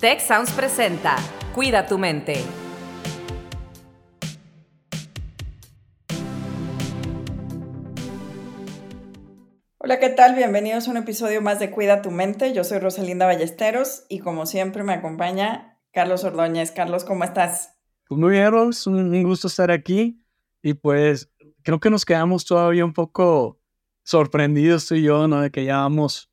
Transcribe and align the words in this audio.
Tech 0.00 0.20
Sounds 0.20 0.52
presenta 0.52 1.16
Cuida 1.56 1.88
tu 1.88 1.98
mente. 1.98 2.44
Hola, 9.78 9.98
¿qué 9.98 10.10
tal? 10.10 10.36
Bienvenidos 10.36 10.86
a 10.86 10.92
un 10.92 10.98
episodio 10.98 11.42
más 11.42 11.58
de 11.58 11.72
Cuida 11.72 12.00
tu 12.00 12.12
mente. 12.12 12.54
Yo 12.54 12.62
soy 12.62 12.78
Rosalinda 12.78 13.26
Ballesteros 13.26 14.04
y 14.08 14.20
como 14.20 14.46
siempre 14.46 14.84
me 14.84 14.92
acompaña 14.92 15.80
Carlos 15.90 16.22
Ordóñez. 16.22 16.70
Carlos, 16.70 17.02
¿cómo 17.02 17.24
estás? 17.24 17.76
Pues 18.06 18.20
muy 18.20 18.30
bien, 18.30 18.52
Ros, 18.52 18.86
un 18.86 19.20
gusto 19.24 19.48
estar 19.48 19.72
aquí 19.72 20.24
y 20.62 20.74
pues 20.74 21.28
creo 21.64 21.80
que 21.80 21.90
nos 21.90 22.04
quedamos 22.04 22.44
todavía 22.44 22.84
un 22.84 22.92
poco 22.92 23.58
sorprendidos 24.04 24.86
tú 24.86 24.94
y 24.94 25.02
yo, 25.02 25.26
¿no? 25.26 25.40
De 25.40 25.50
que 25.50 25.64
llevamos, 25.64 26.30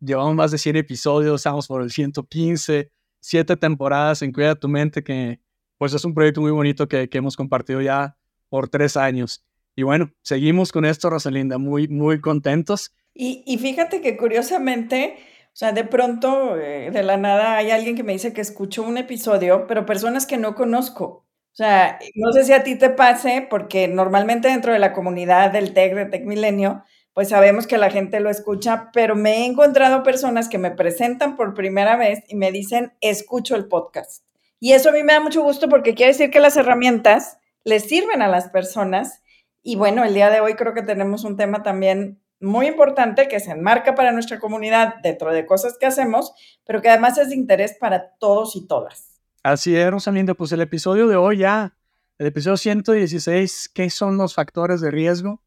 llevamos 0.00 0.36
más 0.36 0.52
de 0.52 0.58
100 0.58 0.76
episodios, 0.76 1.40
estamos 1.40 1.66
por 1.66 1.82
el 1.82 1.90
115, 1.90 2.92
siete 3.20 3.56
temporadas 3.56 4.22
en 4.22 4.32
Cuida 4.32 4.54
tu 4.54 4.68
Mente, 4.68 5.02
que 5.02 5.40
pues 5.76 5.94
es 5.94 6.04
un 6.04 6.14
proyecto 6.14 6.40
muy 6.40 6.50
bonito 6.50 6.88
que, 6.88 7.08
que 7.08 7.18
hemos 7.18 7.36
compartido 7.36 7.80
ya 7.80 8.16
por 8.48 8.68
tres 8.68 8.96
años. 8.96 9.44
Y 9.76 9.84
bueno, 9.84 10.10
seguimos 10.22 10.72
con 10.72 10.84
esto, 10.84 11.08
Rosalinda, 11.08 11.56
muy, 11.58 11.86
muy 11.86 12.20
contentos. 12.20 12.92
Y, 13.14 13.58
fíjate 13.58 14.00
que 14.00 14.16
curiosamente, 14.16 15.16
o 15.46 15.56
sea, 15.56 15.72
de 15.72 15.84
pronto, 15.84 16.56
eh, 16.56 16.90
de 16.92 17.02
la 17.02 17.16
nada, 17.16 17.56
hay 17.56 17.70
alguien 17.70 17.96
que 17.96 18.04
me 18.04 18.12
dice 18.12 18.32
que 18.32 18.40
escuchó 18.40 18.82
un 18.84 18.98
episodio, 18.98 19.66
pero 19.66 19.86
personas 19.86 20.26
que 20.26 20.36
no 20.36 20.54
conozco. 20.54 21.04
O 21.04 21.56
sea, 21.58 21.98
no 22.14 22.32
sé 22.32 22.44
si 22.44 22.52
a 22.52 22.62
ti 22.62 22.76
te 22.76 22.90
pase, 22.90 23.46
porque 23.50 23.88
normalmente 23.88 24.48
dentro 24.48 24.72
de 24.72 24.78
la 24.78 24.92
comunidad 24.92 25.50
del 25.52 25.74
TEC, 25.74 25.94
de 25.94 26.06
TEC 26.06 26.24
Milenio, 26.26 26.84
pues 27.18 27.30
sabemos 27.30 27.66
que 27.66 27.78
la 27.78 27.90
gente 27.90 28.20
lo 28.20 28.30
escucha, 28.30 28.90
pero 28.92 29.16
me 29.16 29.38
he 29.38 29.44
encontrado 29.44 30.04
personas 30.04 30.48
que 30.48 30.56
me 30.56 30.70
presentan 30.70 31.34
por 31.34 31.52
primera 31.52 31.96
vez 31.96 32.22
y 32.28 32.36
me 32.36 32.52
dicen, 32.52 32.92
escucho 33.00 33.56
el 33.56 33.66
podcast. 33.66 34.22
Y 34.60 34.70
eso 34.70 34.90
a 34.90 34.92
mí 34.92 35.02
me 35.02 35.14
da 35.14 35.18
mucho 35.18 35.42
gusto 35.42 35.68
porque 35.68 35.94
quiere 35.94 36.12
decir 36.12 36.30
que 36.30 36.38
las 36.38 36.56
herramientas 36.56 37.38
les 37.64 37.88
sirven 37.88 38.22
a 38.22 38.28
las 38.28 38.50
personas. 38.50 39.24
Y 39.64 39.74
bueno, 39.74 40.04
el 40.04 40.14
día 40.14 40.30
de 40.30 40.38
hoy 40.38 40.54
creo 40.54 40.74
que 40.74 40.82
tenemos 40.82 41.24
un 41.24 41.36
tema 41.36 41.64
también 41.64 42.22
muy 42.38 42.68
importante 42.68 43.26
que 43.26 43.40
se 43.40 43.50
enmarca 43.50 43.96
para 43.96 44.12
nuestra 44.12 44.38
comunidad 44.38 44.94
dentro 45.02 45.32
de 45.32 45.44
cosas 45.44 45.76
que 45.76 45.86
hacemos, 45.86 46.32
pero 46.64 46.82
que 46.82 46.88
además 46.88 47.18
es 47.18 47.30
de 47.30 47.34
interés 47.34 47.76
para 47.80 48.10
todos 48.20 48.54
y 48.54 48.68
todas. 48.68 49.20
Así 49.42 49.74
es, 49.74 49.90
Rosalindo, 49.90 50.36
pues 50.36 50.52
el 50.52 50.60
episodio 50.60 51.08
de 51.08 51.16
hoy 51.16 51.38
ya, 51.38 51.76
el 52.18 52.28
episodio 52.28 52.58
116, 52.58 53.70
¿qué 53.74 53.90
son 53.90 54.18
los 54.18 54.36
factores 54.36 54.80
de 54.80 54.92
riesgo 54.92 55.42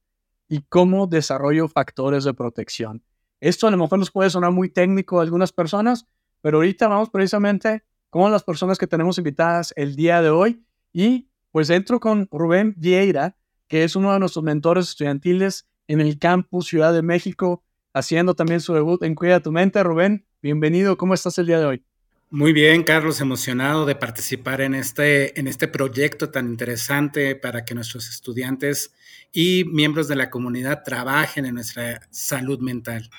y 0.51 0.63
cómo 0.67 1.07
desarrollo 1.07 1.69
factores 1.69 2.25
de 2.25 2.33
protección? 2.33 3.01
Esto 3.39 3.67
a 3.67 3.71
lo 3.71 3.77
mejor 3.77 3.99
nos 3.99 4.11
puede 4.11 4.29
sonar 4.29 4.51
muy 4.51 4.67
técnico 4.67 5.19
a 5.19 5.23
algunas 5.23 5.53
personas, 5.53 6.07
pero 6.41 6.57
ahorita 6.57 6.89
vamos 6.89 7.09
precisamente 7.09 7.85
con 8.09 8.33
las 8.33 8.43
personas 8.43 8.77
que 8.77 8.85
tenemos 8.85 9.17
invitadas 9.17 9.73
el 9.77 9.95
día 9.95 10.21
de 10.21 10.29
hoy 10.29 10.61
y 10.91 11.29
pues 11.51 11.69
entro 11.69 12.01
con 12.01 12.27
Rubén 12.29 12.73
Vieira, 12.77 13.37
que 13.69 13.85
es 13.85 13.95
uno 13.95 14.11
de 14.11 14.19
nuestros 14.19 14.43
mentores 14.43 14.89
estudiantiles 14.89 15.69
en 15.87 16.01
el 16.01 16.19
campus 16.19 16.67
Ciudad 16.67 16.91
de 16.91 17.01
México, 17.01 17.63
haciendo 17.93 18.35
también 18.35 18.59
su 18.59 18.73
debut 18.73 19.01
en 19.03 19.15
Cuida 19.15 19.39
tu 19.39 19.53
Mente. 19.53 19.81
Rubén, 19.81 20.25
bienvenido, 20.41 20.97
¿cómo 20.97 21.13
estás 21.13 21.37
el 21.37 21.47
día 21.47 21.59
de 21.59 21.65
hoy? 21.65 21.85
Muy 22.33 22.53
bien, 22.53 22.83
Carlos, 22.83 23.19
emocionado 23.19 23.85
de 23.85 23.93
participar 23.93 24.61
en 24.61 24.73
este, 24.73 25.37
en 25.37 25.47
este 25.47 25.67
proyecto 25.67 26.29
tan 26.29 26.47
interesante 26.47 27.35
para 27.35 27.65
que 27.65 27.75
nuestros 27.75 28.07
estudiantes 28.07 28.93
y 29.33 29.65
miembros 29.65 30.07
de 30.07 30.15
la 30.15 30.29
comunidad 30.29 30.81
trabajen 30.85 31.45
en 31.45 31.55
nuestra 31.55 31.99
salud 32.09 32.61
mental. 32.61 33.09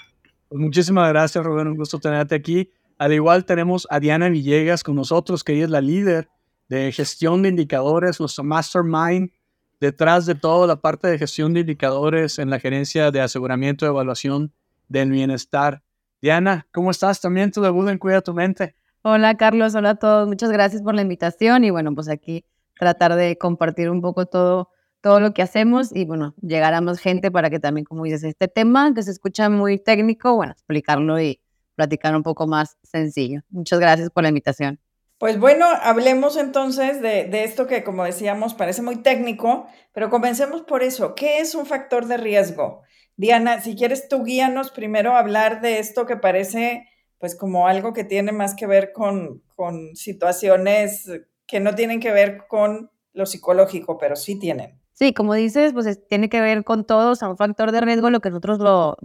Pues 0.49 0.59
muchísimas 0.59 1.11
gracias, 1.11 1.45
Rubén, 1.45 1.67
un 1.67 1.77
gusto 1.77 1.99
tenerte 1.99 2.35
aquí. 2.35 2.71
Al 2.97 3.13
igual 3.13 3.45
tenemos 3.45 3.87
a 3.91 4.01
Diana 4.01 4.31
Villegas 4.31 4.83
con 4.83 4.97
nosotros, 4.97 5.45
que 5.45 5.53
ella 5.53 5.65
es 5.65 5.71
la 5.71 5.83
líder 5.83 6.31
de 6.71 6.91
gestión 6.91 7.43
de 7.43 7.51
indicadores, 7.51 8.19
nuestro 8.19 8.45
mastermind 8.45 9.31
detrás 9.79 10.25
de 10.25 10.37
toda 10.37 10.67
la 10.67 10.77
parte 10.77 11.09
de 11.09 11.19
gestión 11.19 11.53
de 11.53 11.61
indicadores 11.61 12.39
en 12.39 12.49
la 12.49 12.59
gerencia 12.59 13.11
de 13.11 13.21
aseguramiento 13.21 13.85
y 13.85 13.89
evaluación 13.89 14.55
del 14.89 15.11
bienestar. 15.11 15.83
Diana, 16.23 16.67
¿cómo 16.73 16.91
estás? 16.91 17.21
También 17.21 17.53
tu 17.53 17.61
debut 17.61 17.91
en 17.91 17.99
Cuida 17.99 18.23
tu 18.23 18.33
Mente. 18.33 18.75
Hola 19.05 19.37
Carlos, 19.37 19.75
hola 19.75 19.91
a 19.91 19.95
todos. 19.97 20.29
Muchas 20.29 20.53
gracias 20.53 20.81
por 20.81 20.95
la 20.95 21.03
invitación 21.03 21.65
y 21.65 21.71
bueno, 21.71 21.93
pues 21.93 22.09
aquí 22.09 22.45
tratar 22.79 23.17
de 23.17 23.37
compartir 23.37 23.91
un 23.91 24.01
poco 24.01 24.27
todo, 24.27 24.71
todo 25.01 25.19
lo 25.19 25.35
que 25.35 25.43
hacemos 25.43 25.91
y 25.93 26.05
bueno, 26.05 26.37
llegar 26.41 26.73
a 26.73 26.81
más 26.81 27.01
gente 27.01 27.33
para 27.33 27.51
que 27.51 27.59
también, 27.59 27.85
como 27.85 28.05
dices, 28.05 28.23
este 28.23 28.47
tema 28.47 28.95
que 28.95 29.03
se 29.03 29.11
escucha 29.11 29.49
muy 29.49 29.79
técnico, 29.81 30.37
bueno, 30.37 30.53
explicarlo 30.53 31.21
y 31.21 31.41
platicar 31.75 32.15
un 32.15 32.23
poco 32.23 32.47
más 32.47 32.79
sencillo. 32.85 33.41
Muchas 33.51 33.81
gracias 33.81 34.09
por 34.11 34.23
la 34.23 34.29
invitación. 34.29 34.79
Pues 35.19 35.37
bueno, 35.37 35.67
hablemos 35.83 36.37
entonces 36.37 37.03
de, 37.03 37.29
esto 37.43 37.67
que, 37.67 37.83
como 37.83 38.05
decíamos, 38.05 38.55
parece 38.55 38.83
muy 38.83 39.03
técnico, 39.03 39.67
pero 39.93 40.11
comencemos 40.11 40.63
por 40.63 40.85
eso. 40.85 41.17
¿Qué 41.17 41.39
es 41.39 41.57
un 41.57 41.67
factor 41.67 42.07
de 42.07 42.19
riesgo? 42.19 42.83
Diana, 43.17 43.61
si 43.61 43.75
quieres 43.75 44.07
tú 44.09 44.23
guíanos 44.23 44.71
primero 44.71 45.17
a 45.17 45.19
hablar 45.19 45.61
de 45.61 45.81
esto 45.81 46.07
que 46.07 46.17
parece 46.17 46.87
pues 47.23 47.37
como 47.37 47.69
algo 47.69 47.93
que 47.93 48.03
tiene 48.03 48.33
más 48.33 48.53
que 48.57 48.67
ver 48.67 48.91
con, 48.93 49.45
con 49.55 49.95
situaciones 49.95 51.09
que 51.47 51.61
no 51.61 51.73
tienen 51.77 52.01
que 52.01 52.11
ver 52.11 52.49
con 52.49 52.91
lo 53.13 53.27
psicológico, 53.27 53.97
pero 53.97 54.17
sí 54.17 54.41
tienen. 54.41 54.81
Sí, 54.93 55.15
como 55.15 55.35
dices, 55.35 55.73
pues 55.73 56.05
tiene 56.09 56.29
que 56.29 56.41
ver 56.41 56.65
con 56.65 56.85
todo, 56.85 57.13
o 57.13 57.15
sea, 57.15 57.29
un 57.29 57.37
factor 57.37 57.71
de 57.71 57.81
riesgo, 57.81 58.11
lo 58.11 58.19
que 58.19 58.31
nosotros 58.31 58.59
lo, 58.59 58.97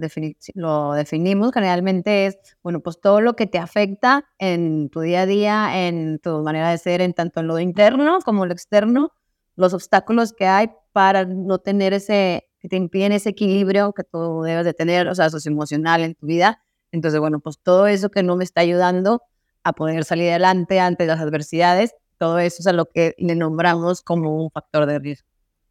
lo 0.56 0.94
definimos 0.94 1.52
generalmente 1.54 2.26
es, 2.26 2.40
bueno, 2.64 2.80
pues 2.80 3.00
todo 3.00 3.22
lo 3.22 3.36
que 3.36 3.46
te 3.46 3.60
afecta 3.60 4.26
en 4.40 4.90
tu 4.90 5.02
día 5.02 5.22
a 5.22 5.26
día, 5.28 5.88
en 5.88 6.18
tu 6.18 6.42
manera 6.42 6.72
de 6.72 6.80
ser, 6.80 7.02
en 7.02 7.14
tanto 7.14 7.42
en 7.42 7.46
lo 7.46 7.60
interno 7.60 8.18
como 8.26 8.46
en 8.46 8.50
lo 8.50 8.54
externo, 8.56 9.12
los 9.56 9.76
obstáculos 9.76 10.34
que 10.34 10.48
hay 10.48 10.72
para 10.92 11.26
no 11.26 11.60
tener 11.60 11.94
ese, 11.94 12.50
que 12.60 12.68
te 12.68 12.78
impiden 12.78 13.12
ese 13.12 13.30
equilibrio 13.30 13.94
que 13.94 14.04
tú 14.04 14.42
debes 14.42 14.66
de 14.66 14.74
tener, 14.74 15.08
o 15.08 15.14
sea, 15.14 15.30
socioemocional 15.30 16.02
en 16.02 16.16
tu 16.16 16.26
vida. 16.26 16.64
Entonces, 16.92 17.20
bueno, 17.20 17.40
pues 17.40 17.60
todo 17.60 17.88
eso 17.88 18.10
que 18.10 18.24
no 18.24 18.36
me 18.36 18.44
está 18.44 18.62
ayudando 18.62 19.22
a 19.64 19.74
poder 19.74 20.04
salir 20.06 20.30
adelante 20.30 20.80
ante 20.80 21.06
las 21.06 21.20
adversidades, 21.20 21.96
todo 22.18 22.40
eso 22.40 22.58
es 22.60 22.68
a 22.68 22.74
lo 22.74 22.86
que 22.86 23.16
le 23.18 23.36
nombramos 23.36 24.02
como 24.02 24.44
un 24.44 24.50
factor 24.50 24.86
de 24.86 25.00
riesgo. 25.00 25.28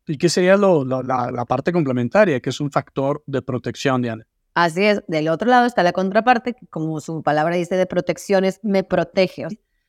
¿Y 0.07 0.19
qué 0.19 0.29
sería 0.29 0.57
lo, 0.57 0.85
la, 0.85 1.45
parte 1.47 1.73
complementaria, 1.73 2.41
que 2.41 2.51
es 2.51 2.61
un 2.61 2.71
factor 2.71 3.23
de 3.27 3.43
protección, 3.43 4.03
Diana? 4.03 4.27
Así 4.55 4.85
es. 4.85 5.03
Del 5.09 5.29
otro 5.29 5.49
lado 5.49 5.67
está 5.67 5.83
la 5.83 5.93
contraparte, 5.93 6.55
que 6.55 6.67
como 6.69 7.01
su 7.01 7.23
palabra 7.23 7.57
dice 7.57 7.77
de 7.77 7.87
protección, 7.87 8.45
es 8.45 8.61
me 8.63 8.85
protege. 8.85 9.49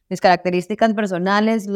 Mis 0.09 0.19
características 0.19 0.93
personales, 0.93 1.67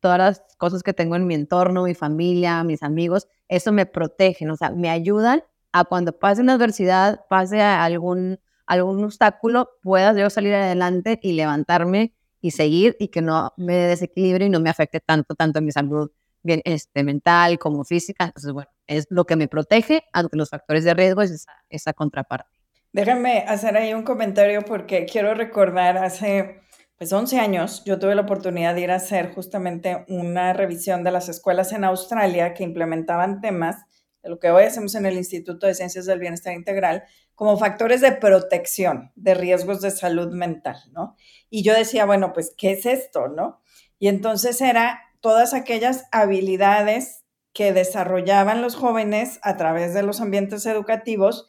todas 0.00 0.18
las 0.18 0.42
cosas 0.58 0.82
que 0.82 0.92
tengo 0.92 1.16
en 1.16 1.26
mi 1.26 1.34
entorno, 1.34 1.84
mi 1.84 1.94
familia, 1.94 2.62
mis 2.64 2.82
amigos, 2.82 3.28
eso 3.48 3.72
me 3.72 3.86
protege, 3.86 4.48
o 4.50 4.56
sea, 4.56 4.70
me 4.70 4.90
ayudan 4.90 5.42
a 5.72 5.84
cuando 5.84 6.18
pase 6.18 6.42
una 6.42 6.54
adversidad, 6.54 7.24
pase 7.28 7.62
algún, 7.62 8.38
algún 8.66 9.04
obstáculo, 9.04 9.70
pueda 9.82 10.12
yo 10.14 10.28
salir 10.30 10.54
adelante 10.54 11.18
y 11.22 11.32
levantarme 11.32 12.14
y 12.40 12.50
seguir 12.52 12.96
y 12.98 13.08
que 13.08 13.22
no 13.22 13.52
me 13.56 13.74
desequilibre 13.74 14.46
y 14.46 14.50
no 14.50 14.60
me 14.60 14.70
afecte 14.70 15.00
tanto, 15.00 15.34
tanto 15.34 15.58
en 15.58 15.64
mi 15.64 15.72
salud 15.72 16.10
bien 16.42 16.62
este, 16.64 17.02
mental 17.02 17.58
como 17.58 17.84
física. 17.84 18.26
Entonces, 18.26 18.52
bueno, 18.52 18.70
es 18.86 19.06
lo 19.10 19.24
que 19.24 19.36
me 19.36 19.48
protege 19.48 20.04
ante 20.12 20.36
los 20.36 20.50
factores 20.50 20.84
de 20.84 20.94
riesgo, 20.94 21.22
es 21.22 21.30
esa, 21.30 21.52
esa 21.68 21.92
contraparte. 21.92 22.50
Déjame 22.92 23.44
hacer 23.46 23.76
ahí 23.76 23.92
un 23.92 24.04
comentario 24.04 24.62
porque 24.62 25.06
quiero 25.06 25.34
recordar 25.34 25.98
hace 25.98 26.60
pues 26.98 27.12
11 27.12 27.38
años 27.38 27.82
yo 27.84 27.98
tuve 27.98 28.14
la 28.14 28.22
oportunidad 28.22 28.74
de 28.74 28.80
ir 28.80 28.90
a 28.90 28.96
hacer 28.96 29.34
justamente 29.34 30.04
una 30.08 30.54
revisión 30.54 31.04
de 31.04 31.10
las 31.10 31.28
escuelas 31.28 31.72
en 31.72 31.84
Australia 31.84 32.54
que 32.54 32.64
implementaban 32.64 33.42
temas 33.42 33.84
de 34.22 34.30
lo 34.30 34.38
que 34.38 34.50
hoy 34.50 34.64
hacemos 34.64 34.94
en 34.94 35.04
el 35.04 35.16
Instituto 35.16 35.66
de 35.66 35.74
Ciencias 35.74 36.06
del 36.06 36.20
Bienestar 36.20 36.54
Integral 36.54 37.04
como 37.36 37.58
factores 37.58 38.00
de 38.00 38.12
protección 38.12 39.12
de 39.14 39.34
riesgos 39.34 39.80
de 39.82 39.92
salud 39.92 40.32
mental, 40.32 40.78
¿no? 40.90 41.14
Y 41.48 41.62
yo 41.62 41.74
decía, 41.74 42.06
bueno, 42.06 42.32
pues, 42.32 42.52
¿qué 42.56 42.72
es 42.72 42.86
esto, 42.86 43.28
no? 43.28 43.60
Y 43.98 44.08
entonces 44.08 44.60
era 44.60 45.02
todas 45.20 45.54
aquellas 45.54 46.06
habilidades 46.12 47.24
que 47.52 47.72
desarrollaban 47.72 48.62
los 48.62 48.74
jóvenes 48.74 49.38
a 49.42 49.56
través 49.56 49.94
de 49.94 50.02
los 50.02 50.20
ambientes 50.20 50.66
educativos 50.66 51.46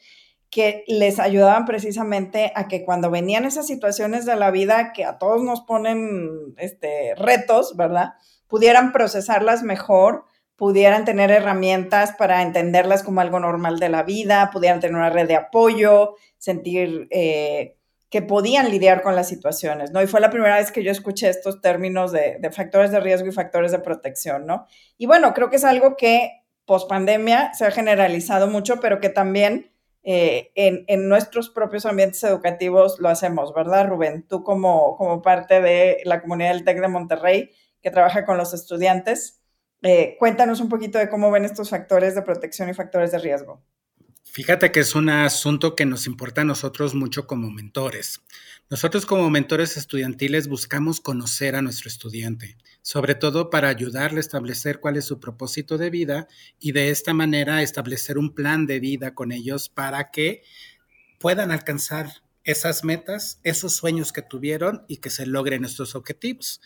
que 0.49 0.83
les 0.87 1.19
ayudaban 1.19 1.65
precisamente 1.65 2.51
a 2.55 2.67
que 2.67 2.85
cuando 2.85 3.09
venían 3.09 3.45
esas 3.45 3.67
situaciones 3.67 4.25
de 4.25 4.35
la 4.35 4.51
vida 4.51 4.93
que 4.93 5.05
a 5.05 5.17
todos 5.17 5.43
nos 5.43 5.61
ponen 5.61 6.53
este, 6.57 7.15
retos, 7.15 7.75
¿verdad? 7.75 8.13
Pudieran 8.47 8.91
procesarlas 8.91 9.63
mejor, 9.63 10.25
pudieran 10.57 11.05
tener 11.05 11.31
herramientas 11.31 12.13
para 12.17 12.41
entenderlas 12.41 13.03
como 13.03 13.21
algo 13.21 13.39
normal 13.39 13.79
de 13.79 13.89
la 13.89 14.03
vida, 14.03 14.49
pudieran 14.51 14.79
tener 14.79 14.95
una 14.95 15.11
red 15.11 15.27
de 15.27 15.35
apoyo, 15.35 16.15
sentir 16.39 17.07
eh, 17.11 17.77
que 18.09 18.23
podían 18.23 18.71
lidiar 18.71 19.03
con 19.03 19.15
las 19.15 19.29
situaciones, 19.29 19.91
¿no? 19.91 20.01
Y 20.01 20.07
fue 20.07 20.19
la 20.19 20.31
primera 20.31 20.57
vez 20.57 20.71
que 20.71 20.83
yo 20.83 20.91
escuché 20.91 21.29
estos 21.29 21.61
términos 21.61 22.11
de, 22.11 22.39
factores 22.51 22.91
de 22.91 22.99
riesgo 22.99 23.27
y 23.27 23.31
factores 23.31 23.71
de 23.71 23.79
protección, 23.79 24.47
¿no? 24.47 24.65
Y 24.97 25.05
bueno, 25.05 25.33
creo 25.33 25.49
que 25.49 25.57
es 25.57 25.63
algo 25.63 25.95
que 25.95 26.43
post 26.65 26.89
pandemia 26.89 27.53
se 27.53 27.65
ha 27.65 27.71
generalizado 27.71 28.47
mucho, 28.47 28.79
pero 28.79 28.99
que 28.99 29.09
también 29.09 29.71
eh, 30.03 30.51
en, 30.55 31.07
nuestros 31.07 31.49
propios 31.49 31.85
ambientes 31.85 32.23
educativos 32.23 32.97
lo 32.99 33.09
hacemos, 33.09 33.53
¿verdad, 33.53 33.87
Rubén? 33.87 34.25
Tú 34.27 34.43
como, 34.43 34.97
como 34.97 35.21
parte 35.21 35.61
de 35.61 35.99
la 36.03 36.21
comunidad 36.21 36.53
del 36.53 36.63
TEC 36.63 36.81
de 36.81 36.87
Monterrey, 36.87 37.51
que 37.81 37.91
trabaja 37.91 38.25
con 38.25 38.37
los 38.37 38.53
estudiantes, 38.53 39.41
eh, 39.83 40.15
cuéntanos 40.19 40.59
un 40.59 40.69
poquito 40.69 40.97
de 40.97 41.09
cómo 41.09 41.31
ven 41.31 41.45
estos 41.45 41.69
factores 41.69 42.15
de 42.15 42.21
protección 42.21 42.69
y 42.69 42.73
factores 42.73 43.11
de 43.11 43.19
riesgo. 43.19 43.61
Fíjate 44.23 44.71
que 44.71 44.81
es 44.81 44.93
un 44.93 45.09
asunto 45.09 45.75
que 45.75 45.85
nos 45.85 46.05
importa 46.05 46.41
a 46.41 46.45
nosotros 46.45 46.93
mucho 46.93 47.25
como 47.25 47.49
mentores. 47.49 48.21
Nosotros 48.69 49.05
como 49.05 49.29
mentores 49.29 49.77
estudiantiles 49.77 50.47
buscamos 50.47 50.99
conocer 50.99 51.55
a 51.55 51.61
nuestro 51.61 51.87
estudiante, 51.87 52.57
sobre 52.81 53.15
todo 53.15 53.49
para 53.49 53.69
ayudarle 53.69 54.17
a 54.17 54.19
establecer 54.19 54.79
cuál 54.79 54.97
es 54.97 55.05
su 55.05 55.19
propósito 55.19 55.77
de 55.77 55.89
vida 55.89 56.27
y 56.59 56.73
de 56.73 56.89
esta 56.89 57.13
manera 57.13 57.61
establecer 57.61 58.17
un 58.17 58.35
plan 58.35 58.67
de 58.67 58.79
vida 58.79 59.15
con 59.15 59.31
ellos 59.31 59.69
para 59.69 60.11
que 60.11 60.43
puedan 61.19 61.51
alcanzar 61.51 62.11
esas 62.47 62.85
metas, 62.85 63.41
esos 63.43 63.73
sueños 63.73 64.13
que 64.13 64.21
tuvieron 64.21 64.85
y 64.87 64.97
que 64.97 65.09
se 65.09 65.25
logren 65.25 65.65
estos 65.65 65.95
objetivos. 65.95 66.61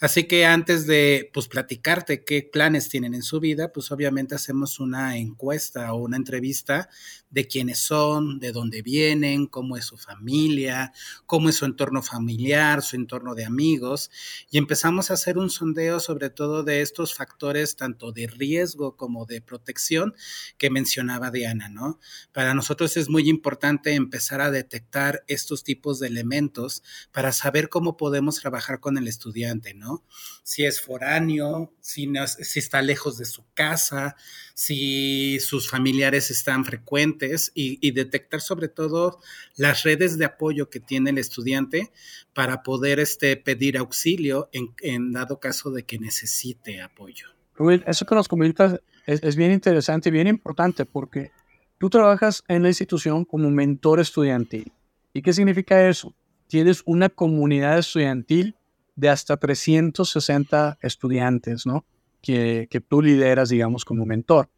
Así 0.00 0.24
que 0.24 0.44
antes 0.44 0.88
de 0.88 1.30
pues 1.32 1.46
platicarte 1.46 2.24
qué 2.24 2.42
planes 2.42 2.88
tienen 2.88 3.14
en 3.14 3.22
su 3.22 3.38
vida, 3.38 3.72
pues 3.72 3.92
obviamente 3.92 4.34
hacemos 4.34 4.80
una 4.80 5.16
encuesta 5.16 5.94
o 5.94 5.98
una 5.98 6.16
entrevista 6.16 6.88
de 7.30 7.46
quiénes 7.46 7.78
son, 7.78 8.40
de 8.40 8.50
dónde 8.50 8.82
vienen, 8.82 9.46
cómo 9.46 9.76
es 9.76 9.84
su 9.84 9.96
familia, 9.96 10.92
cómo 11.26 11.48
es 11.48 11.54
su 11.54 11.64
entorno 11.64 12.02
familiar, 12.02 12.82
su 12.82 12.96
entorno 12.96 13.36
de 13.36 13.44
amigos 13.44 14.10
y 14.50 14.58
empezamos 14.58 15.12
a 15.12 15.14
hacer 15.14 15.38
un 15.38 15.48
sondeo 15.48 16.00
sobre 16.00 16.30
todo 16.30 16.64
de 16.64 16.82
estos 16.82 17.14
factores 17.14 17.76
tanto 17.76 18.10
de 18.10 18.26
riesgo 18.26 18.96
como 18.96 19.26
de 19.26 19.40
protección 19.40 20.12
que 20.58 20.70
mencionaba 20.70 21.30
Diana, 21.30 21.68
¿no? 21.68 22.00
Para 22.32 22.52
nosotros 22.52 22.96
es 22.96 23.08
muy 23.08 23.28
importante 23.28 23.94
empezar 23.94 24.40
a 24.40 24.50
detectar 24.50 25.19
estos 25.26 25.64
tipos 25.64 26.00
de 26.00 26.08
elementos 26.08 26.82
para 27.12 27.32
saber 27.32 27.68
cómo 27.68 27.96
podemos 27.96 28.40
trabajar 28.40 28.80
con 28.80 28.98
el 28.98 29.08
estudiante, 29.08 29.74
¿no? 29.74 30.04
Si 30.42 30.64
es 30.64 30.80
foráneo, 30.80 31.72
si, 31.80 32.10
si 32.26 32.58
está 32.58 32.82
lejos 32.82 33.18
de 33.18 33.24
su 33.24 33.44
casa, 33.54 34.16
si 34.54 35.40
sus 35.40 35.70
familiares 35.70 36.30
están 36.30 36.66
frecuentes 36.66 37.50
y, 37.54 37.90
detectar 37.92 38.40
sobre 38.40 38.68
todo 38.68 39.18
las 39.56 39.84
redes 39.84 40.18
de 40.18 40.26
apoyo 40.26 40.68
que 40.68 40.80
tiene 40.80 41.10
el 41.10 41.18
estudiante 41.18 41.90
para 42.34 42.62
poder 42.62 43.00
este, 43.00 43.36
pedir 43.36 43.78
auxilio 43.78 44.50
en, 44.52 45.12
dado 45.12 45.40
caso 45.40 45.70
de 45.70 45.84
que 45.84 45.98
necesite 45.98 46.82
apoyo. 46.82 47.28
Rubén, 47.54 47.82
eso 47.86 48.04
que 48.04 48.14
nos 48.14 48.28
comentas 48.28 48.80
es, 49.06 49.22
es 49.22 49.34
bien 49.34 49.50
interesante 49.52 50.10
y 50.10 50.12
bien 50.12 50.26
importante 50.26 50.84
porque 50.84 51.32
tú 51.78 51.88
trabajas 51.88 52.44
en 52.46 52.62
la 52.62 52.68
institución 52.68 53.24
como 53.24 53.50
mentor 53.50 53.98
estudiantil. 54.00 54.72
¿Y 55.12 55.22
qué 55.22 55.32
significa 55.32 55.88
eso? 55.88 56.14
Tienes 56.46 56.82
una 56.84 57.08
comunidad 57.08 57.78
estudiantil 57.78 58.56
de 58.96 59.08
hasta 59.08 59.36
360 59.36 60.78
estudiantes, 60.82 61.66
¿no? 61.66 61.84
Que, 62.20 62.68
que 62.70 62.80
tú 62.80 63.02
lideras, 63.02 63.48
digamos, 63.48 63.84
como 63.84 64.04
mentor. 64.04 64.50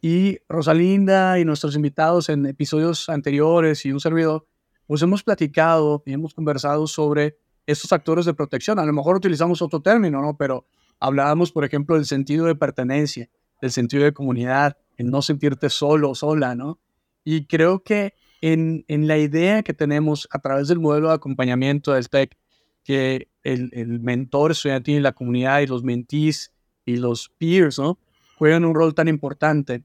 Y 0.00 0.38
Rosalinda 0.48 1.38
y 1.38 1.44
nuestros 1.44 1.76
invitados 1.76 2.28
en 2.28 2.46
episodios 2.46 3.08
anteriores 3.08 3.84
y 3.84 3.92
un 3.92 4.00
servidor, 4.00 4.46
pues 4.86 5.02
hemos 5.02 5.22
platicado 5.22 6.02
y 6.04 6.12
hemos 6.12 6.34
conversado 6.34 6.86
sobre 6.86 7.38
estos 7.66 7.88
factores 7.88 8.24
de 8.24 8.34
protección. 8.34 8.78
A 8.78 8.84
lo 8.84 8.92
mejor 8.92 9.16
utilizamos 9.16 9.62
otro 9.62 9.80
término, 9.80 10.20
¿no? 10.20 10.36
Pero 10.36 10.66
hablábamos, 10.98 11.52
por 11.52 11.64
ejemplo, 11.64 11.96
del 11.96 12.06
sentido 12.06 12.46
de 12.46 12.54
pertenencia, 12.54 13.30
del 13.60 13.70
sentido 13.70 14.04
de 14.04 14.12
comunidad, 14.12 14.76
el 14.96 15.10
no 15.10 15.22
sentirte 15.22 15.70
solo 15.70 16.10
o 16.10 16.14
sola, 16.14 16.54
¿no? 16.54 16.80
Y 17.24 17.46
creo 17.46 17.82
que 17.82 18.14
en, 18.42 18.84
la 18.88 19.16
idea 19.16 19.62
que 19.62 19.72
tenemos 19.72 20.28
a 20.30 20.40
través 20.40 20.68
del 20.68 20.80
modelo 20.80 21.08
de 21.08 21.14
acompañamiento 21.14 21.92
del 21.92 22.10
TEC, 22.10 22.36
que 22.84 23.28
el, 23.44 23.70
el 23.72 24.00
mentor 24.00 24.50
estudiantil, 24.50 25.02
la 25.02 25.12
comunidad 25.12 25.60
y 25.60 25.66
los 25.66 25.84
mentees 25.84 26.52
y 26.84 26.96
los 26.96 27.30
peers, 27.38 27.78
¿no? 27.78 27.98
Juegan 28.36 28.64
un 28.64 28.74
rol 28.74 28.94
tan 28.94 29.06
importante. 29.06 29.84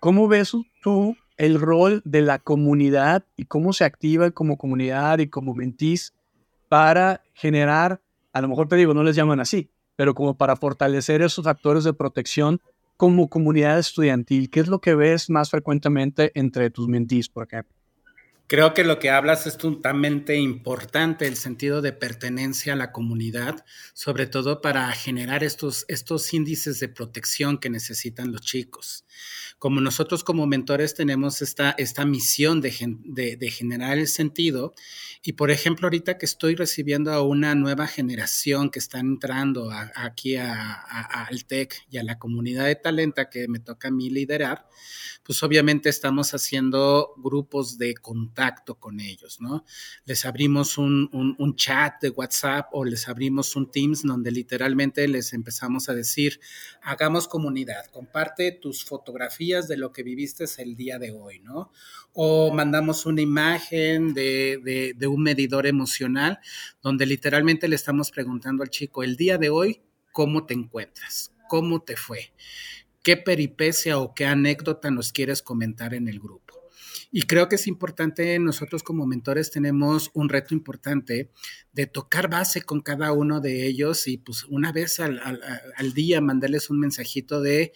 ¿Cómo 0.00 0.26
ves 0.26 0.52
tú 0.82 1.14
el 1.36 1.60
rol 1.60 2.00
de 2.04 2.22
la 2.22 2.38
comunidad 2.38 3.24
y 3.36 3.44
cómo 3.44 3.74
se 3.74 3.84
activa 3.84 4.30
como 4.30 4.56
comunidad 4.56 5.18
y 5.18 5.28
como 5.28 5.54
mentees 5.54 6.14
para 6.68 7.22
generar, 7.34 8.00
a 8.32 8.40
lo 8.40 8.48
mejor 8.48 8.68
te 8.68 8.76
digo, 8.76 8.94
no 8.94 9.02
les 9.02 9.16
llaman 9.16 9.40
así, 9.40 9.70
pero 9.96 10.14
como 10.14 10.36
para 10.36 10.56
fortalecer 10.56 11.20
esos 11.20 11.44
factores 11.44 11.84
de 11.84 11.92
protección 11.92 12.60
como 12.96 13.28
comunidad 13.28 13.78
estudiantil? 13.78 14.50
¿Qué 14.50 14.60
es 14.60 14.68
lo 14.68 14.80
que 14.80 14.94
ves 14.94 15.28
más 15.28 15.50
frecuentemente 15.50 16.32
entre 16.34 16.70
tus 16.70 16.88
mentees, 16.88 17.28
por 17.28 17.46
ejemplo? 17.46 17.79
Creo 18.50 18.74
que 18.74 18.82
lo 18.82 18.98
que 18.98 19.10
hablas 19.10 19.46
es 19.46 19.56
totalmente 19.56 20.34
importante, 20.34 21.28
el 21.28 21.36
sentido 21.36 21.82
de 21.82 21.92
pertenencia 21.92 22.72
a 22.72 22.76
la 22.76 22.90
comunidad, 22.90 23.64
sobre 23.94 24.26
todo 24.26 24.60
para 24.60 24.90
generar 24.90 25.44
estos, 25.44 25.84
estos 25.86 26.34
índices 26.34 26.80
de 26.80 26.88
protección 26.88 27.58
que 27.58 27.70
necesitan 27.70 28.32
los 28.32 28.40
chicos. 28.40 29.04
Como 29.60 29.80
nosotros 29.80 30.24
como 30.24 30.48
mentores 30.48 30.94
tenemos 30.94 31.42
esta, 31.42 31.76
esta 31.78 32.04
misión 32.04 32.60
de, 32.60 33.36
de, 33.38 33.50
generar 33.52 33.98
el 33.98 34.08
sentido, 34.08 34.74
y 35.22 35.34
por 35.34 35.52
ejemplo, 35.52 35.86
ahorita 35.86 36.18
que 36.18 36.26
estoy 36.26 36.56
recibiendo 36.56 37.12
a 37.12 37.22
una 37.22 37.54
nueva 37.54 37.86
generación 37.86 38.70
que 38.70 38.80
está 38.80 38.98
entrando 38.98 39.70
aquí 39.94 40.34
al 40.34 41.44
TEC 41.46 41.86
y 41.88 41.98
a 41.98 42.02
la 42.02 42.18
comunidad 42.18 42.64
de 42.64 42.74
talenta 42.74 43.30
que 43.30 43.46
me 43.46 43.60
toca 43.60 43.88
a 43.88 43.92
mí 43.92 44.10
liderar, 44.10 44.66
pues 45.22 45.40
obviamente 45.44 45.88
estamos 45.88 46.34
haciendo 46.34 47.14
grupos 47.18 47.78
de 47.78 47.94
contacto 47.94 48.39
con 48.78 49.00
ellos, 49.00 49.40
¿no? 49.40 49.64
Les 50.04 50.24
abrimos 50.24 50.78
un, 50.78 51.08
un, 51.12 51.56
chat 51.56 52.00
de 52.00 52.10
WhatsApp 52.10 52.68
o 52.72 52.84
les 52.84 53.08
abrimos 53.08 53.54
un 53.56 53.70
Teams 53.70 54.02
donde 54.02 54.30
literalmente 54.30 55.06
les 55.08 55.32
empezamos 55.32 55.88
a 55.88 55.94
decir, 55.94 56.40
hagamos 56.82 57.28
comunidad, 57.28 57.86
comparte 57.86 58.52
tus 58.52 58.84
fotografías 58.84 59.68
de 59.68 59.76
lo 59.76 59.92
que 59.92 60.02
viviste 60.02 60.44
el 60.58 60.76
día 60.76 60.98
de 60.98 61.10
hoy, 61.10 61.40
¿no? 61.40 61.70
O 62.12 62.52
mandamos 62.52 63.06
una 63.06 63.20
imagen 63.20 64.14
de, 64.14 64.60
de, 64.64 64.94
de 64.96 65.06
un 65.06 65.22
medidor 65.22 65.66
emocional 65.66 66.38
donde 66.82 67.06
literalmente 67.06 67.68
le 67.68 67.76
estamos 67.76 68.10
preguntando 68.10 68.62
al 68.62 68.70
chico, 68.70 69.02
el 69.02 69.16
día 69.16 69.38
de 69.38 69.50
hoy, 69.50 69.82
¿cómo 70.12 70.46
te 70.46 70.54
encuentras? 70.54 71.32
¿Cómo 71.48 71.82
te 71.82 71.96
fue? 71.96 72.32
qué 73.02 73.16
peripecia 73.16 73.98
o 73.98 74.14
qué 74.14 74.26
anécdota 74.26 74.90
nos 74.90 75.12
quieres 75.12 75.42
comentar 75.42 75.94
en 75.94 76.08
el 76.08 76.20
grupo. 76.20 76.49
Y 77.12 77.22
creo 77.22 77.48
que 77.48 77.56
es 77.56 77.66
importante, 77.66 78.38
nosotros 78.38 78.84
como 78.84 79.04
mentores 79.04 79.50
tenemos 79.50 80.10
un 80.14 80.28
reto 80.28 80.54
importante 80.54 81.30
de 81.72 81.86
tocar 81.86 82.30
base 82.30 82.62
con 82.62 82.80
cada 82.80 83.12
uno 83.12 83.40
de 83.40 83.66
ellos 83.66 84.06
y 84.06 84.18
pues 84.18 84.44
una 84.44 84.70
vez 84.70 85.00
al, 85.00 85.20
al 85.76 85.92
día 85.92 86.20
mandarles 86.20 86.70
un 86.70 86.78
mensajito 86.78 87.40
de, 87.40 87.72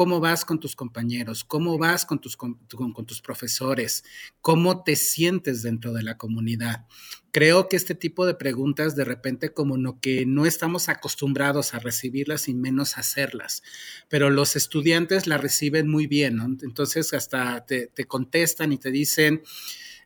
cómo 0.00 0.18
vas 0.18 0.46
con 0.46 0.58
tus 0.58 0.76
compañeros, 0.76 1.44
cómo 1.44 1.76
vas 1.76 2.06
con 2.06 2.22
tus, 2.22 2.34
con, 2.34 2.56
tus 3.04 3.20
profesores, 3.20 4.02
cómo 4.40 4.82
te 4.82 4.96
sientes 4.96 5.62
dentro 5.62 5.92
de 5.92 6.02
la 6.02 6.16
comunidad. 6.16 6.86
Creo 7.32 7.68
que 7.68 7.76
este 7.76 7.94
tipo 7.94 8.24
de 8.24 8.32
preguntas 8.32 8.96
de 8.96 9.04
repente 9.04 9.52
como 9.52 9.76
no 9.76 10.00
que 10.00 10.24
no 10.24 10.46
estamos 10.46 10.88
acostumbrados 10.88 11.74
a 11.74 11.80
recibirlas 11.80 12.48
y 12.48 12.54
menos 12.54 12.96
hacerlas, 12.96 13.62
pero 14.08 14.30
los 14.30 14.56
estudiantes 14.56 15.26
la 15.26 15.36
reciben 15.36 15.86
muy 15.86 16.06
bien, 16.06 16.36
¿no? 16.36 16.46
Entonces 16.46 17.12
hasta 17.12 17.66
te, 17.66 17.88
te 17.88 18.06
contestan 18.06 18.72
y 18.72 18.78
te 18.78 18.90
dicen, 18.90 19.42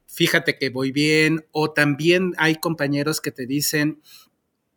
fíjate 0.08 0.58
que 0.58 0.70
voy 0.70 0.90
bien, 0.90 1.46
o 1.52 1.70
también 1.70 2.32
hay 2.38 2.56
compañeros 2.56 3.20
que 3.20 3.30
te 3.30 3.46
dicen, 3.46 4.00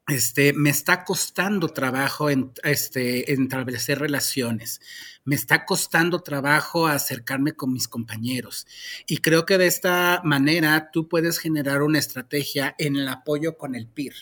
este, 0.08 0.54
me 0.54 0.70
está 0.70 1.04
costando 1.04 1.68
trabajo 1.68 2.30
en, 2.30 2.54
este, 2.64 3.32
establecer 3.32 4.00
relaciones, 4.00 4.80
me 5.26 5.36
está 5.36 5.66
costando 5.66 6.22
trabajo 6.22 6.88
acercarme 6.88 7.52
con 7.52 7.74
mis 7.74 7.90
compañeros. 7.90 8.66
Y 9.06 9.18
creo 9.18 9.46
que 9.46 9.58
de 9.58 9.68
esta 9.68 10.22
manera 10.24 10.90
tú 10.94 11.10
puedes 11.10 11.40
generar 11.40 11.82
una 11.82 12.00
estrategia 12.00 12.74
en 12.78 12.96
el 12.96 13.10
apoyo 13.10 13.58
con 13.58 13.76
el 13.76 13.88
PIR. 13.88 14.14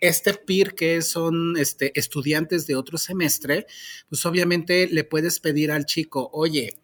Este 0.00 0.32
PIR 0.32 0.74
que 0.74 1.02
son 1.02 1.58
este, 1.58 1.92
estudiantes 1.98 2.66
de 2.66 2.76
otro 2.76 2.96
semestre, 2.96 3.66
pues 4.08 4.24
obviamente 4.24 4.88
le 4.88 5.04
puedes 5.04 5.38
pedir 5.40 5.70
al 5.70 5.84
chico, 5.84 6.30
oye, 6.32 6.78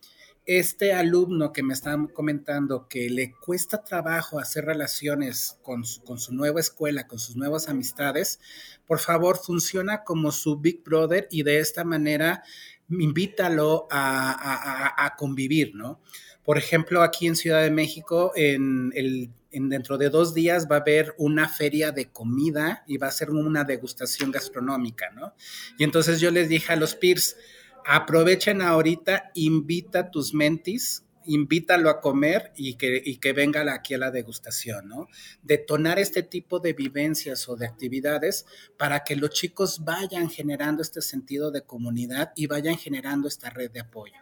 este 0.45 0.93
alumno 0.93 1.53
que 1.53 1.63
me 1.63 1.73
está 1.73 1.97
comentando 2.13 2.89
que 2.89 3.09
le 3.09 3.33
cuesta 3.33 3.85
trabajo 3.85 4.39
hacer 4.39 4.65
relaciones 4.65 5.59
con 5.63 5.85
su, 5.85 6.35
nueva 6.35 6.61
escuela, 6.61 7.07
con 7.07 7.19
sus 7.19 7.37
nuevas 7.37 7.69
amistades, 7.69 8.41
por 8.87 8.99
favor, 8.99 9.39
funciona 9.39 10.03
como 10.05 10.33
su 10.33 10.59
Big 10.59 10.83
Brother 10.83 11.29
y 11.31 11.43
de 11.43 11.61
esta 11.61 11.85
manera 11.85 12.43
invítalo 12.89 13.87
a, 13.91 15.15
convivir, 15.17 15.75
¿no? 15.75 16.01
Por 16.45 16.59
ejemplo, 16.59 17.03
aquí 17.03 17.29
en 17.29 17.37
Ciudad 17.37 17.63
de 17.63 17.71
México, 17.71 18.33
en 18.35 19.69
dentro 19.69 19.99
de 19.99 20.09
dos 20.09 20.35
días 20.35 20.67
va 20.71 20.77
a 20.77 20.81
haber 20.81 21.15
una 21.19 21.49
feria 21.49 21.93
de 21.93 22.11
comida 22.11 22.85
y 22.87 22.97
va 22.97 23.09
a 23.09 23.13
ser 23.13 23.31
una 23.31 23.65
degustación 23.65 24.31
gastronómica, 24.31 25.11
¿no? 25.11 25.35
Y 25.79 25.85
entonces 25.85 26.21
yo 26.21 26.31
les 26.31 26.49
dije 26.49 26.73
a 26.73 26.77
los 26.77 26.95
peers, 26.95 27.37
aprovechen 27.87 28.63
ahorita, 28.63 29.31
invita 29.35 30.01
a 30.01 30.11
tus 30.11 30.35
mentis 30.35 31.05
invítalo 31.27 31.91
a 31.91 32.01
comer 32.01 32.53
y 32.57 32.75
que, 32.75 33.01
y 33.05 33.17
que 33.19 33.33
venga 33.33 33.63
aquí 33.73 33.95
a 33.95 33.99
la 33.99 34.11
degustación, 34.11 34.89
¿no? 34.89 35.09
Detonar 35.43 35.99
este 35.99 36.23
tipo 36.23 36.59
de 36.59 36.73
vivencias 36.73 37.49
o 37.49 37.57
de 37.57 37.67
actividades 37.67 38.47
para 38.77 39.05
que 39.05 39.17
los 39.17 39.31
chicos 39.31 39.85
vayan 39.85 40.29
generando 40.29 40.83
este 40.83 41.01
sentido 41.01 41.51
de 41.51 41.63
comunidad 41.63 42.33
y 42.37 42.47
vayan 42.47 42.77
generando 42.77 43.29
esta 43.29 43.51
red 43.51 43.71
de 43.71 43.81
apoyo. 43.81 44.15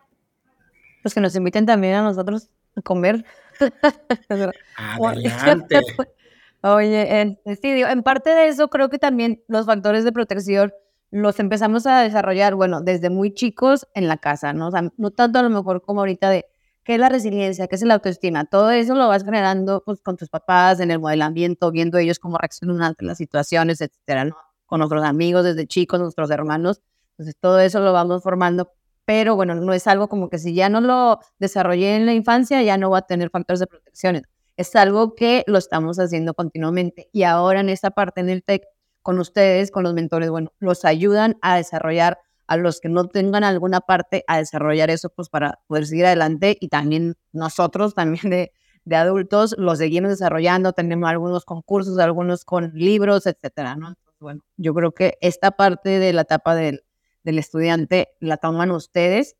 Pues 1.02 1.14
que 1.14 1.20
nos 1.20 1.34
inviten 1.34 1.66
también 1.66 1.94
a 1.94 2.02
nosotros 2.02 2.50
a 2.76 2.82
comer. 2.82 3.24
Adelante. 4.76 5.80
Oye, 6.62 7.20
en 7.42 8.02
parte 8.02 8.30
de 8.30 8.48
eso 8.48 8.68
creo 8.68 8.90
que 8.90 8.98
también 8.98 9.42
los 9.48 9.64
factores 9.64 10.04
de 10.04 10.12
protección 10.12 10.74
los 11.10 11.40
empezamos 11.40 11.86
a 11.86 12.00
desarrollar, 12.00 12.54
bueno, 12.54 12.80
desde 12.80 13.10
muy 13.10 13.32
chicos 13.34 13.86
en 13.94 14.08
la 14.08 14.18
casa, 14.18 14.52
¿no? 14.52 14.68
O 14.68 14.70
sea, 14.70 14.90
no 14.96 15.10
tanto 15.10 15.38
a 15.38 15.42
lo 15.42 15.50
mejor 15.50 15.82
como 15.82 16.00
ahorita 16.00 16.30
de 16.30 16.46
qué 16.84 16.94
es 16.94 17.00
la 17.00 17.08
resiliencia, 17.08 17.66
qué 17.66 17.76
es 17.76 17.82
la 17.82 17.94
autoestima. 17.94 18.44
Todo 18.44 18.70
eso 18.70 18.94
lo 18.94 19.08
vas 19.08 19.24
generando 19.24 19.82
pues, 19.84 20.00
con 20.00 20.16
tus 20.16 20.28
papás, 20.28 20.80
en 20.80 20.90
el 20.90 20.98
modelamiento, 20.98 21.70
viendo 21.70 21.98
ellos 21.98 22.18
cómo 22.18 22.38
reaccionan 22.38 22.82
ante 22.82 23.04
las 23.04 23.18
situaciones, 23.18 23.80
etcétera, 23.80 24.24
¿no? 24.26 24.36
Con 24.66 24.78
nuestros 24.78 25.04
amigos 25.04 25.44
desde 25.44 25.66
chicos, 25.66 26.00
nuestros 26.00 26.30
hermanos. 26.30 26.80
Entonces, 27.12 27.36
todo 27.40 27.60
eso 27.60 27.80
lo 27.80 27.92
vamos 27.92 28.22
formando. 28.22 28.72
Pero 29.04 29.34
bueno, 29.34 29.54
no 29.56 29.72
es 29.72 29.86
algo 29.86 30.08
como 30.08 30.28
que 30.28 30.38
si 30.38 30.54
ya 30.54 30.68
no 30.68 30.80
lo 30.80 31.18
desarrollé 31.38 31.96
en 31.96 32.06
la 32.06 32.14
infancia, 32.14 32.62
ya 32.62 32.78
no 32.78 32.90
va 32.90 32.98
a 32.98 33.02
tener 33.02 33.30
factores 33.30 33.60
de 33.60 33.66
protección 33.66 34.22
es 34.60 34.76
algo 34.76 35.14
que 35.14 35.42
lo 35.46 35.56
estamos 35.56 35.98
haciendo 35.98 36.34
continuamente. 36.34 37.08
Y 37.12 37.22
ahora 37.22 37.60
en 37.60 37.70
esta 37.70 37.90
parte 37.90 38.20
en 38.20 38.28
el 38.28 38.42
TEC, 38.44 38.64
con 39.02 39.18
ustedes, 39.18 39.70
con 39.70 39.82
los 39.82 39.94
mentores, 39.94 40.30
bueno, 40.30 40.52
los 40.58 40.84
ayudan 40.84 41.38
a 41.42 41.56
desarrollar 41.56 42.18
a 42.46 42.56
los 42.56 42.80
que 42.80 42.88
no 42.88 43.06
tengan 43.06 43.44
alguna 43.44 43.80
parte 43.80 44.24
a 44.26 44.38
desarrollar 44.38 44.90
eso, 44.90 45.08
pues 45.10 45.28
para 45.28 45.60
poder 45.66 45.86
seguir 45.86 46.06
adelante 46.06 46.56
y 46.60 46.68
también 46.68 47.16
nosotros, 47.32 47.94
también 47.94 48.28
de, 48.30 48.52
de 48.84 48.96
adultos, 48.96 49.54
los 49.56 49.78
seguimos 49.78 50.10
desarrollando, 50.10 50.72
tenemos 50.72 51.08
algunos 51.08 51.44
concursos, 51.44 51.98
algunos 51.98 52.44
con 52.44 52.72
libros, 52.74 53.26
etcétera, 53.26 53.76
¿no? 53.76 53.94
bueno, 54.20 54.42
yo 54.56 54.74
creo 54.74 54.92
que 54.92 55.16
esta 55.20 55.52
parte 55.52 55.98
de 55.98 56.12
la 56.12 56.22
etapa 56.22 56.54
del, 56.54 56.84
del 57.24 57.38
estudiante 57.38 58.08
la 58.20 58.36
toman 58.36 58.70
ustedes 58.70 59.36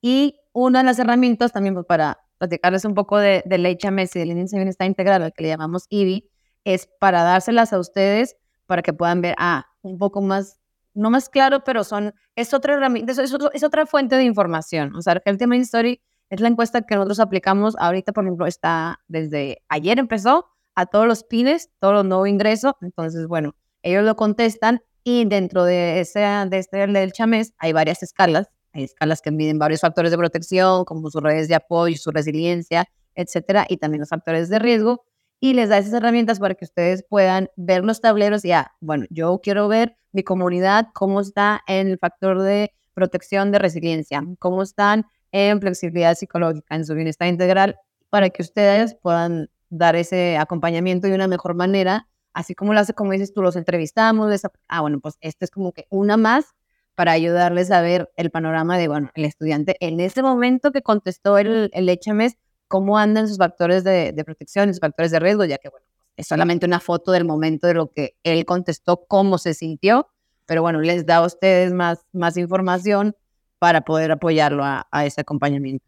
y 0.00 0.40
una 0.52 0.80
de 0.80 0.84
las 0.84 0.98
herramientas 0.98 1.52
también 1.52 1.74
pues, 1.74 1.86
para 1.86 2.18
platicarles 2.38 2.84
un 2.84 2.94
poco 2.94 3.18
de, 3.18 3.42
del 3.46 3.64
HMS 3.64 4.16
y 4.16 4.18
del 4.18 4.32
índice 4.32 4.56
de 4.56 4.60
bienestar 4.60 4.86
integral, 4.86 5.22
al 5.22 5.32
que 5.32 5.44
le 5.44 5.48
llamamos 5.48 5.86
IBI, 5.88 6.28
es 6.64 6.88
para 6.98 7.22
dárselas 7.22 7.72
a 7.72 7.78
ustedes 7.78 8.36
para 8.66 8.82
que 8.82 8.92
puedan 8.92 9.20
ver, 9.20 9.34
ah, 9.38 9.66
un 9.82 9.98
poco 9.98 10.20
más, 10.22 10.60
no 10.94 11.10
más 11.10 11.28
claro, 11.28 11.64
pero 11.64 11.84
son, 11.84 12.14
es 12.36 12.54
otra 12.54 12.74
herramienta, 12.74 13.12
es, 13.12 13.64
otra 13.64 13.86
fuente 13.86 14.16
de 14.16 14.24
información. 14.24 14.94
O 14.96 15.02
sea, 15.02 15.20
el 15.24 15.38
tema 15.38 15.56
Story 15.56 16.00
es 16.30 16.40
la 16.40 16.48
encuesta 16.48 16.82
que 16.82 16.94
nosotros 16.94 17.20
aplicamos 17.20 17.76
ahorita, 17.78 18.12
por 18.12 18.24
ejemplo, 18.24 18.46
está 18.46 19.00
desde 19.08 19.62
ayer 19.68 19.98
empezó 19.98 20.46
a 20.74 20.86
todos 20.86 21.06
los 21.06 21.24
pines, 21.24 21.70
todos 21.78 21.94
los 21.94 22.04
nuevos 22.04 22.28
ingresos. 22.28 22.72
Entonces, 22.80 23.26
bueno, 23.26 23.54
ellos 23.82 24.04
lo 24.04 24.16
contestan 24.16 24.82
y 25.04 25.24
dentro 25.26 25.64
de 25.64 26.00
ese, 26.00 26.20
de 26.20 26.58
este 26.58 26.86
del 26.86 27.12
chamés 27.12 27.52
hay 27.58 27.72
varias 27.72 28.02
escalas 28.02 28.48
hay 28.72 28.84
escalas 28.84 29.20
que 29.20 29.30
miden 29.30 29.58
varios 29.58 29.80
factores 29.80 30.10
de 30.10 30.18
protección, 30.18 30.84
como 30.84 31.10
sus 31.10 31.22
redes 31.22 31.48
de 31.48 31.54
apoyo, 31.54 31.96
su 31.96 32.10
resiliencia, 32.10 32.86
etcétera, 33.14 33.66
y 33.68 33.76
también 33.76 34.00
los 34.00 34.08
factores 34.08 34.48
de 34.48 34.58
riesgo. 34.58 35.04
Y 35.44 35.54
les 35.54 35.70
da 35.70 35.78
esas 35.78 35.94
herramientas 35.94 36.38
para 36.38 36.54
que 36.54 36.64
ustedes 36.64 37.02
puedan 37.02 37.50
ver 37.56 37.82
los 37.82 38.00
tableros 38.00 38.44
y, 38.44 38.52
ah, 38.52 38.76
bueno, 38.78 39.06
yo 39.10 39.40
quiero 39.42 39.66
ver 39.66 39.96
mi 40.12 40.22
comunidad, 40.22 40.90
cómo 40.94 41.20
está 41.20 41.62
en 41.66 41.88
el 41.88 41.98
factor 41.98 42.40
de 42.42 42.72
protección 42.94 43.50
de 43.50 43.58
resiliencia, 43.58 44.22
cómo 44.38 44.62
están 44.62 45.04
en 45.32 45.60
flexibilidad 45.60 46.14
psicológica, 46.14 46.76
en 46.76 46.86
su 46.86 46.94
bienestar 46.94 47.26
integral, 47.26 47.74
para 48.08 48.30
que 48.30 48.40
ustedes 48.40 48.94
puedan 48.94 49.50
dar 49.68 49.96
ese 49.96 50.36
acompañamiento 50.36 51.08
de 51.08 51.16
una 51.16 51.26
mejor 51.26 51.56
manera, 51.56 52.06
así 52.34 52.54
como 52.54 52.72
lo 52.72 52.78
hace, 52.78 52.94
como 52.94 53.10
dices 53.10 53.34
tú, 53.34 53.42
los 53.42 53.56
entrevistamos, 53.56 54.30
ah, 54.68 54.80
bueno, 54.80 55.00
pues 55.00 55.16
este 55.20 55.46
es 55.46 55.50
como 55.50 55.72
que 55.72 55.88
una 55.90 56.16
más 56.16 56.54
para 56.94 57.10
ayudarles 57.10 57.72
a 57.72 57.82
ver 57.82 58.12
el 58.14 58.30
panorama 58.30 58.78
de, 58.78 58.86
bueno, 58.86 59.10
el 59.16 59.24
estudiante 59.24 59.76
en 59.80 59.98
ese 59.98 60.22
momento 60.22 60.70
que 60.70 60.82
contestó 60.82 61.36
el, 61.36 61.68
el 61.72 61.88
HMS, 61.88 62.36
cómo 62.72 62.96
andan 62.96 63.28
sus 63.28 63.36
factores 63.36 63.84
de, 63.84 64.12
de 64.12 64.24
protección 64.24 64.68
sus 64.68 64.80
factores 64.80 65.10
de 65.10 65.18
riesgo, 65.18 65.44
ya 65.44 65.58
que, 65.58 65.68
bueno, 65.68 65.86
es 66.16 66.26
solamente 66.26 66.64
una 66.64 66.80
foto 66.80 67.12
del 67.12 67.26
momento 67.26 67.66
de 67.66 67.74
lo 67.74 67.90
que 67.90 68.16
él 68.24 68.46
contestó, 68.46 69.04
cómo 69.06 69.36
se 69.36 69.52
sintió, 69.52 70.08
pero 70.46 70.62
bueno, 70.62 70.80
les 70.80 71.04
da 71.04 71.16
a 71.16 71.26
ustedes 71.26 71.72
más, 71.72 72.06
más 72.12 72.38
información 72.38 73.14
para 73.58 73.82
poder 73.82 74.10
apoyarlo 74.10 74.64
a, 74.64 74.88
a 74.90 75.04
ese 75.04 75.20
acompañamiento. 75.20 75.84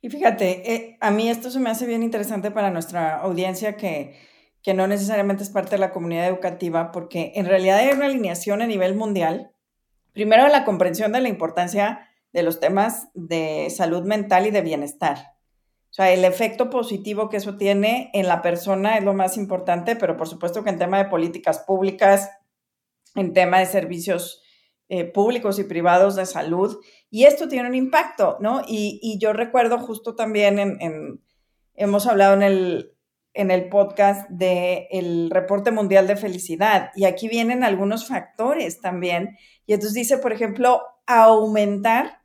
Y 0.00 0.08
fíjate, 0.08 0.74
eh, 0.74 0.96
a 1.00 1.10
mí 1.10 1.28
esto 1.28 1.50
se 1.50 1.60
me 1.60 1.68
hace 1.68 1.86
bien 1.86 2.02
interesante 2.02 2.50
para 2.50 2.70
nuestra 2.70 3.20
audiencia 3.20 3.76
que, 3.76 4.16
que 4.62 4.72
no 4.72 4.86
necesariamente 4.86 5.42
es 5.42 5.50
parte 5.50 5.72
de 5.72 5.78
la 5.78 5.92
comunidad 5.92 6.26
educativa, 6.26 6.90
porque 6.92 7.32
en 7.36 7.44
realidad 7.44 7.78
hay 7.78 7.92
una 7.92 8.06
alineación 8.06 8.62
a 8.62 8.66
nivel 8.66 8.94
mundial 8.96 9.52
Primero, 10.12 10.46
la 10.48 10.64
comprensión 10.64 11.12
de 11.12 11.20
la 11.20 11.28
importancia 11.28 12.06
de 12.32 12.42
los 12.42 12.60
temas 12.60 13.08
de 13.14 13.68
salud 13.70 14.04
mental 14.04 14.46
y 14.46 14.50
de 14.50 14.60
bienestar. 14.60 15.31
O 15.92 15.94
sea, 15.94 16.10
el 16.10 16.24
efecto 16.24 16.70
positivo 16.70 17.28
que 17.28 17.36
eso 17.36 17.58
tiene 17.58 18.08
en 18.14 18.26
la 18.26 18.40
persona 18.40 18.96
es 18.96 19.04
lo 19.04 19.12
más 19.12 19.36
importante, 19.36 19.94
pero 19.94 20.16
por 20.16 20.26
supuesto 20.26 20.64
que 20.64 20.70
en 20.70 20.78
tema 20.78 20.96
de 20.96 21.10
políticas 21.10 21.58
públicas, 21.58 22.30
en 23.14 23.34
tema 23.34 23.58
de 23.58 23.66
servicios 23.66 24.42
eh, 24.88 25.04
públicos 25.04 25.58
y 25.58 25.64
privados 25.64 26.16
de 26.16 26.24
salud, 26.24 26.78
y 27.10 27.24
esto 27.24 27.46
tiene 27.46 27.68
un 27.68 27.74
impacto, 27.74 28.38
¿no? 28.40 28.62
Y, 28.66 29.18
yo 29.20 29.34
recuerdo 29.34 29.78
justo 29.78 30.14
también 30.14 30.58
en, 30.58 31.20
hemos 31.74 32.06
hablado 32.06 32.32
en 32.36 32.42
el, 32.42 32.96
en 33.34 33.50
el 33.50 33.68
podcast 33.68 34.26
del 34.30 35.28
reporte 35.30 35.72
mundial 35.72 36.06
de 36.06 36.16
felicidad, 36.16 36.90
y 36.96 37.04
aquí 37.04 37.28
vienen 37.28 37.64
algunos 37.64 38.08
factores 38.08 38.80
también 38.80 39.36
y 39.66 39.74
entonces 39.74 39.92
dice, 39.92 40.16
por 40.16 40.32
ejemplo, 40.32 40.80
aumentar 41.06 42.21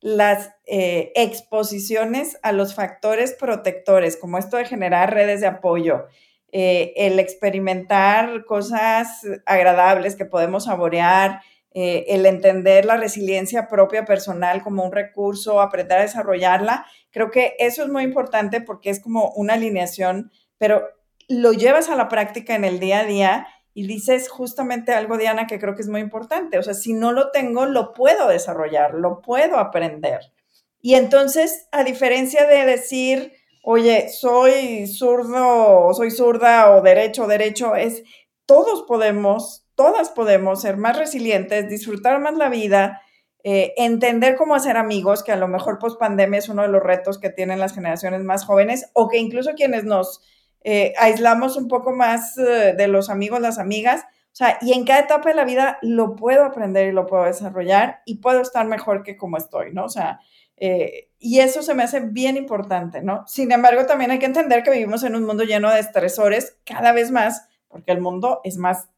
las 0.00 0.50
eh, 0.66 1.12
exposiciones 1.14 2.38
a 2.42 2.52
los 2.52 2.74
factores 2.74 3.32
protectores, 3.32 4.16
como 4.16 4.38
esto 4.38 4.56
de 4.56 4.66
generar 4.66 5.12
redes 5.12 5.40
de 5.40 5.46
apoyo, 5.46 6.06
eh, 6.52 6.92
el 6.96 7.18
experimentar 7.18 8.44
cosas 8.44 9.22
agradables 9.46 10.16
que 10.16 10.24
podemos 10.24 10.64
saborear, 10.64 11.40
eh, 11.78 12.14
el 12.14 12.24
entender 12.24 12.86
la 12.86 12.96
resiliencia 12.96 13.68
propia 13.68 14.06
personal 14.06 14.62
como 14.62 14.82
un 14.82 14.92
recurso, 14.92 15.60
aprender 15.60 15.98
a 15.98 16.02
desarrollarla. 16.02 16.86
Creo 17.10 17.30
que 17.30 17.54
eso 17.58 17.82
es 17.82 17.90
muy 17.90 18.02
importante 18.02 18.62
porque 18.62 18.88
es 18.88 19.00
como 19.00 19.32
una 19.32 19.54
alineación, 19.54 20.30
pero 20.56 20.88
lo 21.28 21.52
llevas 21.52 21.90
a 21.90 21.96
la 21.96 22.08
práctica 22.08 22.54
en 22.54 22.64
el 22.64 22.80
día 22.80 23.00
a 23.00 23.04
día 23.04 23.46
y 23.78 23.86
dices 23.86 24.30
justamente 24.30 24.94
algo, 24.94 25.18
Diana, 25.18 25.46
que 25.46 25.58
creo 25.58 25.74
que 25.74 25.82
es 25.82 25.88
muy 25.90 26.00
importante. 26.00 26.58
O 26.58 26.62
sea, 26.62 26.72
si 26.72 26.94
no 26.94 27.12
lo 27.12 27.30
tengo, 27.30 27.66
lo 27.66 27.92
puedo 27.92 28.26
desarrollar, 28.26 28.94
lo 28.94 29.20
puedo 29.20 29.58
aprender. 29.58 30.32
Y 30.80 30.94
entonces, 30.94 31.68
a 31.72 31.84
diferencia 31.84 32.46
de 32.46 32.64
decir, 32.64 33.34
oye, 33.62 34.08
soy 34.08 34.86
zurdo 34.86 35.92
soy 35.92 36.10
zurda 36.10 36.70
o 36.70 36.80
derecho 36.80 37.26
derecho, 37.26 37.76
es 37.76 38.02
todos 38.46 38.84
podemos, 38.84 39.66
todas 39.74 40.08
podemos 40.08 40.62
ser 40.62 40.78
más 40.78 40.96
resilientes, 40.96 41.68
disfrutar 41.68 42.18
más 42.18 42.34
la 42.34 42.48
vida, 42.48 43.02
eh, 43.44 43.74
entender 43.76 44.36
cómo 44.36 44.54
hacer 44.54 44.78
amigos, 44.78 45.22
que 45.22 45.32
a 45.32 45.36
lo 45.36 45.48
mejor 45.48 45.78
post 45.78 46.00
pandemia 46.00 46.38
es 46.38 46.48
uno 46.48 46.62
de 46.62 46.68
los 46.68 46.82
retos 46.82 47.18
que 47.18 47.28
tienen 47.28 47.60
las 47.60 47.74
generaciones 47.74 48.22
más 48.22 48.46
jóvenes 48.46 48.88
o 48.94 49.08
que 49.08 49.18
incluso 49.18 49.52
quienes 49.52 49.84
nos 49.84 50.22
eh, 50.68 50.94
aislamos 50.98 51.56
un 51.56 51.68
poco 51.68 51.92
más 51.92 52.36
eh, 52.38 52.74
de 52.76 52.88
los 52.88 53.08
amigos, 53.08 53.40
las 53.40 53.60
amigas. 53.60 54.02
O 54.02 54.34
sea, 54.34 54.58
y 54.60 54.72
en 54.72 54.84
cada 54.84 54.98
etapa 54.98 55.28
de 55.28 55.36
la 55.36 55.44
vida 55.44 55.78
lo 55.80 56.16
puedo 56.16 56.42
aprender 56.42 56.88
y 56.88 56.92
lo 56.92 57.06
puedo 57.06 57.22
desarrollar 57.22 58.02
y 58.04 58.16
puedo 58.16 58.40
estar 58.40 58.66
mejor 58.66 59.04
que 59.04 59.16
como 59.16 59.36
estoy, 59.36 59.72
¿no? 59.72 59.84
O 59.84 59.88
sea, 59.88 60.18
eh, 60.56 61.12
y 61.20 61.38
eso 61.38 61.62
se 61.62 61.72
me 61.74 61.84
hace 61.84 62.00
bien 62.00 62.36
importante, 62.36 63.00
¿no? 63.00 63.22
Sin 63.28 63.52
embargo, 63.52 63.86
también 63.86 64.10
hay 64.10 64.18
que 64.18 64.26
entender 64.26 64.64
que 64.64 64.72
vivimos 64.72 65.04
en 65.04 65.14
un 65.14 65.24
mundo 65.24 65.44
lleno 65.44 65.70
de 65.70 65.78
estresores 65.78 66.58
cada 66.64 66.90
vez 66.90 67.12
más, 67.12 67.48
porque 67.68 67.92
el 67.92 68.00
mundo 68.00 68.40
es 68.42 68.56
más 68.56 68.88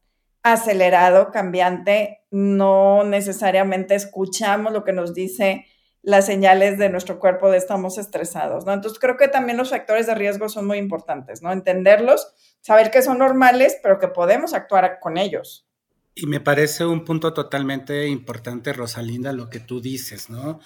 acelerado, 0.41 1.29
cambiante, 1.29 2.23
no 2.31 3.03
necesariamente 3.03 3.93
escuchamos 3.93 4.73
lo 4.73 4.83
que 4.83 4.93
nos 4.93 5.13
dice 5.13 5.67
las 6.01 6.25
señales 6.25 6.77
de 6.77 6.89
nuestro 6.89 7.19
cuerpo 7.19 7.51
de 7.51 7.57
estamos 7.57 7.97
estresados, 7.97 8.65
¿no? 8.65 8.73
Entonces 8.73 8.99
creo 8.99 9.17
que 9.17 9.27
también 9.27 9.57
los 9.57 9.69
factores 9.69 10.07
de 10.07 10.15
riesgo 10.15 10.49
son 10.49 10.65
muy 10.65 10.77
importantes, 10.77 11.41
¿no? 11.41 11.51
Entenderlos, 11.51 12.33
saber 12.61 12.91
que 12.91 13.01
son 13.01 13.17
normales, 13.19 13.77
pero 13.83 13.99
que 13.99 14.07
podemos 14.07 14.53
actuar 14.53 14.99
con 14.99 15.17
ellos. 15.17 15.67
Y 16.15 16.25
me 16.25 16.39
parece 16.39 16.85
un 16.85 17.05
punto 17.05 17.33
totalmente 17.33 18.07
importante, 18.07 18.73
Rosalinda, 18.73 19.31
lo 19.33 19.49
que 19.49 19.59
tú 19.59 19.81
dices, 19.81 20.29
¿no? 20.29 20.59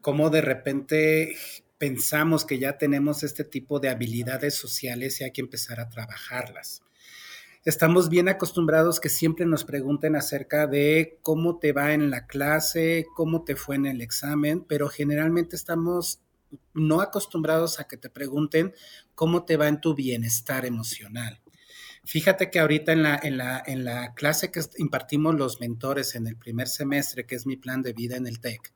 Cómo 0.00 0.30
de 0.30 0.40
repente 0.40 1.36
pensamos 1.78 2.44
que 2.44 2.58
ya 2.58 2.76
tenemos 2.76 3.22
este 3.22 3.44
tipo 3.44 3.80
de 3.80 3.88
habilidades 3.88 4.54
sociales 4.54 5.20
y 5.20 5.24
hay 5.24 5.32
que 5.32 5.40
empezar 5.40 5.80
a 5.80 5.88
trabajarlas 5.88 6.82
estamos 7.64 8.08
bien 8.08 8.28
acostumbrados 8.28 9.00
que 9.00 9.08
siempre 9.08 9.44
nos 9.46 9.64
pregunten 9.64 10.16
acerca 10.16 10.66
de 10.66 11.18
cómo 11.22 11.58
te 11.58 11.72
va 11.72 11.92
en 11.92 12.10
la 12.10 12.26
clase, 12.26 13.06
cómo 13.14 13.44
te 13.44 13.56
fue 13.56 13.76
en 13.76 13.86
el 13.86 14.00
examen, 14.00 14.64
pero 14.64 14.88
generalmente 14.88 15.56
estamos 15.56 16.20
no 16.74 17.00
acostumbrados 17.00 17.78
a 17.78 17.84
que 17.84 17.96
te 17.96 18.10
pregunten 18.10 18.74
cómo 19.14 19.44
te 19.44 19.56
va 19.56 19.68
en 19.68 19.80
tu 19.80 19.94
bienestar 19.94 20.64
emocional. 20.64 21.40
Fíjate 22.04 22.50
que 22.50 22.58
ahorita 22.58 22.92
en 22.92 23.02
la, 23.02 23.20
en 23.22 23.36
la, 23.36 23.62
en 23.66 23.84
la 23.84 24.14
clase 24.14 24.50
que 24.50 24.60
impartimos 24.78 25.34
los 25.34 25.60
mentores 25.60 26.14
en 26.14 26.26
el 26.26 26.36
primer 26.36 26.66
semestre, 26.66 27.26
que 27.26 27.34
es 27.34 27.46
mi 27.46 27.56
plan 27.56 27.82
de 27.82 27.92
vida 27.92 28.16
en 28.16 28.26
el 28.26 28.40
TEC, 28.40 28.72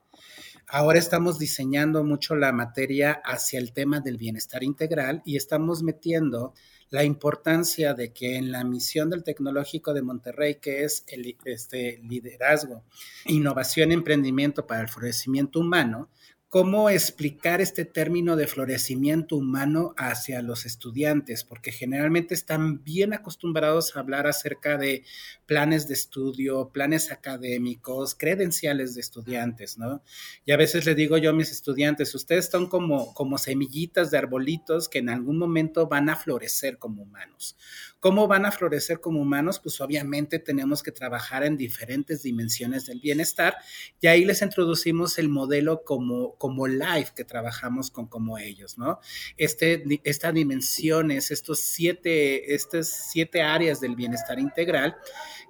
ahora 0.68 0.98
estamos 0.98 1.38
diseñando 1.38 2.04
mucho 2.04 2.36
la 2.36 2.52
materia 2.52 3.22
hacia 3.24 3.58
el 3.58 3.72
tema 3.72 4.00
del 4.00 4.18
bienestar 4.18 4.62
integral 4.62 5.22
y 5.24 5.36
estamos 5.36 5.82
metiendo 5.82 6.52
la 6.90 7.04
importancia 7.04 7.94
de 7.94 8.12
que 8.12 8.36
en 8.36 8.52
la 8.52 8.64
misión 8.64 9.10
del 9.10 9.24
Tecnológico 9.24 9.92
de 9.94 10.02
Monterrey, 10.02 10.56
que 10.56 10.84
es 10.84 11.04
el 11.08 11.36
este, 11.44 11.98
liderazgo, 11.98 12.84
innovación 13.26 13.92
emprendimiento 13.92 14.66
para 14.66 14.82
el 14.82 14.88
florecimiento 14.88 15.60
humano, 15.60 16.08
cómo 16.54 16.88
explicar 16.88 17.60
este 17.60 17.84
término 17.84 18.36
de 18.36 18.46
florecimiento 18.46 19.34
humano 19.34 19.92
hacia 19.96 20.40
los 20.40 20.66
estudiantes, 20.66 21.42
porque 21.42 21.72
generalmente 21.72 22.32
están 22.32 22.84
bien 22.84 23.12
acostumbrados 23.12 23.96
a 23.96 23.98
hablar 23.98 24.28
acerca 24.28 24.78
de 24.78 25.02
planes 25.46 25.88
de 25.88 25.94
estudio, 25.94 26.70
planes 26.72 27.10
académicos, 27.10 28.14
credenciales 28.14 28.94
de 28.94 29.00
estudiantes, 29.00 29.78
¿no? 29.78 30.04
Y 30.44 30.52
a 30.52 30.56
veces 30.56 30.86
le 30.86 30.94
digo 30.94 31.18
yo 31.18 31.30
a 31.30 31.32
mis 31.32 31.50
estudiantes, 31.50 32.14
ustedes 32.14 32.48
son 32.48 32.68
como, 32.68 33.12
como 33.14 33.36
semillitas 33.36 34.12
de 34.12 34.18
arbolitos 34.18 34.88
que 34.88 35.00
en 35.00 35.08
algún 35.08 35.38
momento 35.38 35.88
van 35.88 36.08
a 36.08 36.14
florecer 36.14 36.78
como 36.78 37.02
humanos. 37.02 37.56
¿Cómo 38.04 38.28
van 38.28 38.44
a 38.44 38.52
florecer 38.52 39.00
como 39.00 39.22
humanos? 39.22 39.60
Pues 39.60 39.80
obviamente 39.80 40.38
tenemos 40.38 40.82
que 40.82 40.92
trabajar 40.92 41.42
en 41.42 41.56
diferentes 41.56 42.22
dimensiones 42.22 42.84
del 42.84 43.00
bienestar 43.00 43.56
y 43.98 44.08
ahí 44.08 44.26
les 44.26 44.42
introducimos 44.42 45.16
el 45.16 45.30
modelo 45.30 45.84
como, 45.84 46.36
como 46.36 46.66
life 46.66 47.12
que 47.16 47.24
trabajamos 47.24 47.90
con 47.90 48.06
como 48.06 48.36
ellos, 48.36 48.76
¿no? 48.76 49.00
Este, 49.38 49.82
esta 50.04 50.32
dimensión 50.32 51.12
es 51.12 51.30
estos 51.30 51.60
siete, 51.60 52.54
estas 52.54 52.88
siete 52.88 53.40
áreas 53.40 53.80
del 53.80 53.96
bienestar 53.96 54.38
integral 54.38 54.96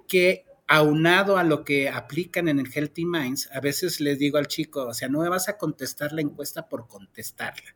que 0.07 0.45
aunado 0.65 1.37
a 1.37 1.43
lo 1.43 1.65
que 1.65 1.89
aplican 1.89 2.47
en 2.47 2.59
el 2.59 2.71
Healthy 2.73 3.03
Minds, 3.03 3.49
a 3.51 3.59
veces 3.59 3.99
les 3.99 4.17
digo 4.17 4.37
al 4.37 4.47
chico, 4.47 4.87
o 4.87 4.93
sea, 4.93 5.09
no 5.09 5.19
me 5.19 5.27
vas 5.27 5.49
a 5.49 5.57
contestar 5.57 6.13
la 6.13 6.21
encuesta 6.21 6.69
por 6.69 6.87
contestarla. 6.87 7.75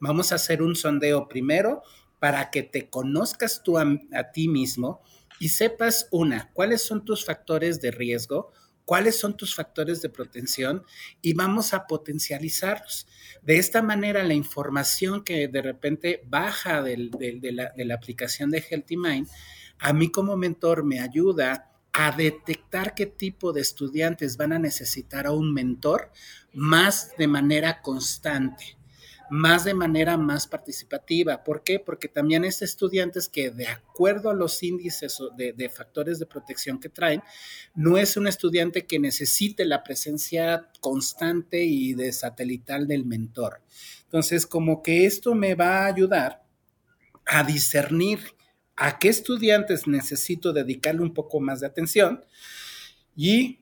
Vamos 0.00 0.32
a 0.32 0.34
hacer 0.34 0.60
un 0.60 0.76
sondeo 0.76 1.28
primero 1.28 1.82
para 2.18 2.50
que 2.50 2.62
te 2.62 2.88
conozcas 2.88 3.62
tú 3.62 3.78
a, 3.78 3.86
ti 4.32 4.48
mismo 4.48 5.00
y 5.38 5.50
sepas, 5.50 6.08
una, 6.10 6.50
cuáles 6.52 6.82
son 6.82 7.04
tus 7.04 7.24
factores 7.24 7.80
de 7.80 7.90
riesgo, 7.90 8.52
cuáles 8.84 9.18
son 9.18 9.36
tus 9.36 9.54
factores 9.54 10.02
de 10.02 10.08
protección 10.08 10.82
y 11.22 11.34
vamos 11.34 11.74
a 11.74 11.86
potencializarlos. 11.86 13.06
De 13.42 13.58
esta 13.58 13.82
manera, 13.82 14.24
la 14.24 14.34
información 14.34 15.22
que 15.22 15.46
de 15.46 15.62
repente 15.62 16.24
baja 16.26 16.82
de, 16.82 16.96
la, 17.52 17.72
de, 17.76 17.84
la, 17.84 17.94
aplicación 17.94 18.50
de 18.50 18.64
Healthy 18.68 18.96
Mind, 18.96 19.28
a 19.78 19.92
mí 19.92 20.10
como 20.10 20.36
mentor 20.36 20.84
me 20.84 21.00
ayuda 21.00 21.70
a 21.92 22.12
detectar 22.12 22.94
qué 22.94 23.06
tipo 23.06 23.52
de 23.52 23.60
estudiantes 23.60 24.36
van 24.36 24.52
a 24.52 24.58
necesitar 24.58 25.26
a 25.26 25.32
un 25.32 25.52
mentor 25.52 26.10
más 26.52 27.12
de 27.16 27.28
manera 27.28 27.82
constante 27.82 28.77
más 29.30 29.64
de 29.64 29.74
manera 29.74 30.16
más 30.16 30.46
participativa. 30.46 31.44
¿Por 31.44 31.62
qué? 31.62 31.78
Porque 31.78 32.08
también 32.08 32.44
es 32.44 32.62
estudiantes 32.62 33.28
que 33.28 33.50
de 33.50 33.66
acuerdo 33.66 34.30
a 34.30 34.34
los 34.34 34.62
índices 34.62 35.18
de, 35.36 35.68
factores 35.68 36.18
de 36.18 36.26
protección 36.26 36.78
que 36.78 36.88
traen, 36.88 37.22
no 37.74 37.98
es 37.98 38.16
un 38.16 38.26
estudiante 38.26 38.86
que 38.86 38.98
necesite 38.98 39.64
la 39.64 39.82
presencia 39.82 40.70
constante 40.80 41.62
y 41.64 41.94
de 41.94 42.12
satelital 42.12 42.86
del 42.86 43.04
mentor. 43.04 43.60
Entonces, 44.04 44.46
como 44.46 44.82
que 44.82 45.06
esto 45.06 45.34
me 45.34 45.54
va 45.54 45.80
a 45.80 45.86
ayudar 45.86 46.44
a 47.26 47.44
discernir 47.44 48.20
a 48.76 48.98
qué 48.98 49.08
estudiantes 49.08 49.86
necesito 49.86 50.52
dedicarle 50.52 51.02
un 51.02 51.12
poco 51.12 51.40
más 51.40 51.60
de 51.60 51.66
atención 51.66 52.24
y 53.14 53.58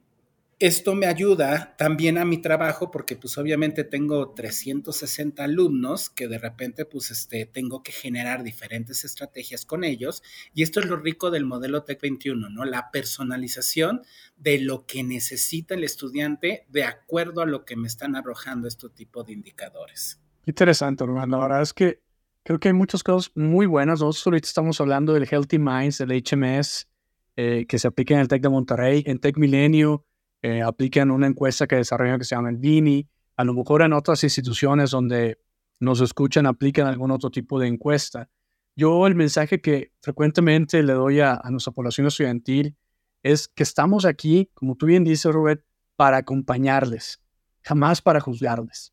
esto 0.59 0.95
me 0.95 1.07
ayuda 1.07 1.75
también 1.77 2.17
a 2.17 2.25
mi 2.25 2.39
trabajo 2.39 2.91
porque 2.91 3.15
pues 3.15 3.37
obviamente 3.37 3.85
tengo 3.85 4.31
360 4.31 5.45
alumnos 5.45 6.09
que 6.09 6.29
de 6.29 6.39
repente 6.39 6.87
pues 6.87 7.11
este, 7.11 7.45
tengo 7.45 7.83
que 7.83 7.93
generar 7.93 8.43
diferentes 8.43 9.05
estrategias 9.05 9.67
con 9.67 9.85
ellos 9.85 10.23
y 10.55 10.63
esto 10.63 10.81
es 10.81 10.87
lo 10.87 10.97
rico 10.97 11.31
del 11.31 11.45
modelo 11.45 11.83
TEC 11.83 12.01
21, 12.01 12.49
¿no? 12.49 12.65
La 12.65 12.91
personalización 12.91 14.01
de 14.37 14.59
lo 14.59 14.87
que 14.87 15.03
necesita 15.03 15.75
el 15.75 15.85
estudiante 15.85 16.65
de 16.71 16.85
acuerdo 16.85 17.43
a 17.43 17.47
lo 17.47 17.67
que 17.67 17.77
me 17.77 17.87
están 17.87 18.17
arrojando 18.17 18.67
este 18.67 18.89
tipo 18.89 19.25
de 19.25 19.35
indicadores. 19.35 20.23
Interesante, 20.47 21.05
hermano. 21.05 21.37
La 21.37 21.43
verdad 21.43 21.63
es 21.63 21.75
que 21.75 22.01
creo 22.45 22.59
que 22.59 22.69
hay 22.69 22.75
muchas 22.75 23.03
cosas 23.03 23.31
muy 23.35 23.67
buenas. 23.67 24.01
Nosotros 24.01 24.27
ahorita 24.29 24.47
estamos 24.49 24.81
hablando 24.81 25.13
del 25.13 25.29
Healthy 25.31 25.59
Minds, 25.59 25.99
del 25.99 26.13
HMS, 26.13 26.89
eh, 27.37 27.67
que 27.69 27.79
se 27.79 27.89
aplica 27.89 28.15
en 28.15 28.21
el 28.21 28.29
TEC 28.29 28.41
de 28.41 28.49
Monterrey, 28.49 29.03
en 29.07 29.19
TEC 29.19 29.37
Milenio 29.37 30.06
eh, 30.47 30.63
apliquen 30.63 31.11
una 31.11 31.27
encuesta 31.27 31.67
que 31.67 31.75
desarrollan 31.75 32.21
que 32.21 32.25
se 32.25 32.37
llama 32.37 32.51
el 32.51 32.57
Vini, 32.57 33.09
a 33.37 33.43
lo 33.43 33.53
mejor 33.53 33.83
en 33.83 33.93
otras 33.93 34.23
instituciones 34.23 34.93
donde 34.93 35.41
nos 35.81 36.01
escuchan 36.01 36.47
aplican 36.47 36.87
algún 36.87 37.11
otro 37.11 37.33
tipo 37.33 37.59
de 37.59 37.67
encuesta. 37.67 38.31
Yo 38.77 39.09
el 39.09 39.17
mensaje 39.17 39.61
que 39.61 39.91
frecuentemente 40.03 40.85
le 40.85 40.93
doy 40.93 41.19
a, 41.19 41.43
nuestra 41.51 41.73
población 41.73 42.07
estudiantil 42.07 42.77
es 43.25 43.49
que 43.49 43.65
estamos 43.65 44.05
aquí, 44.05 44.49
como 44.55 44.77
tú 44.77 44.87
bien 44.87 45.03
dices, 45.03 45.35
Robert, 45.35 45.65
para 45.97 46.19
acompañarles, 46.19 47.21
jamás 47.63 48.01
para 48.01 48.21
juzgarles. 48.21 48.93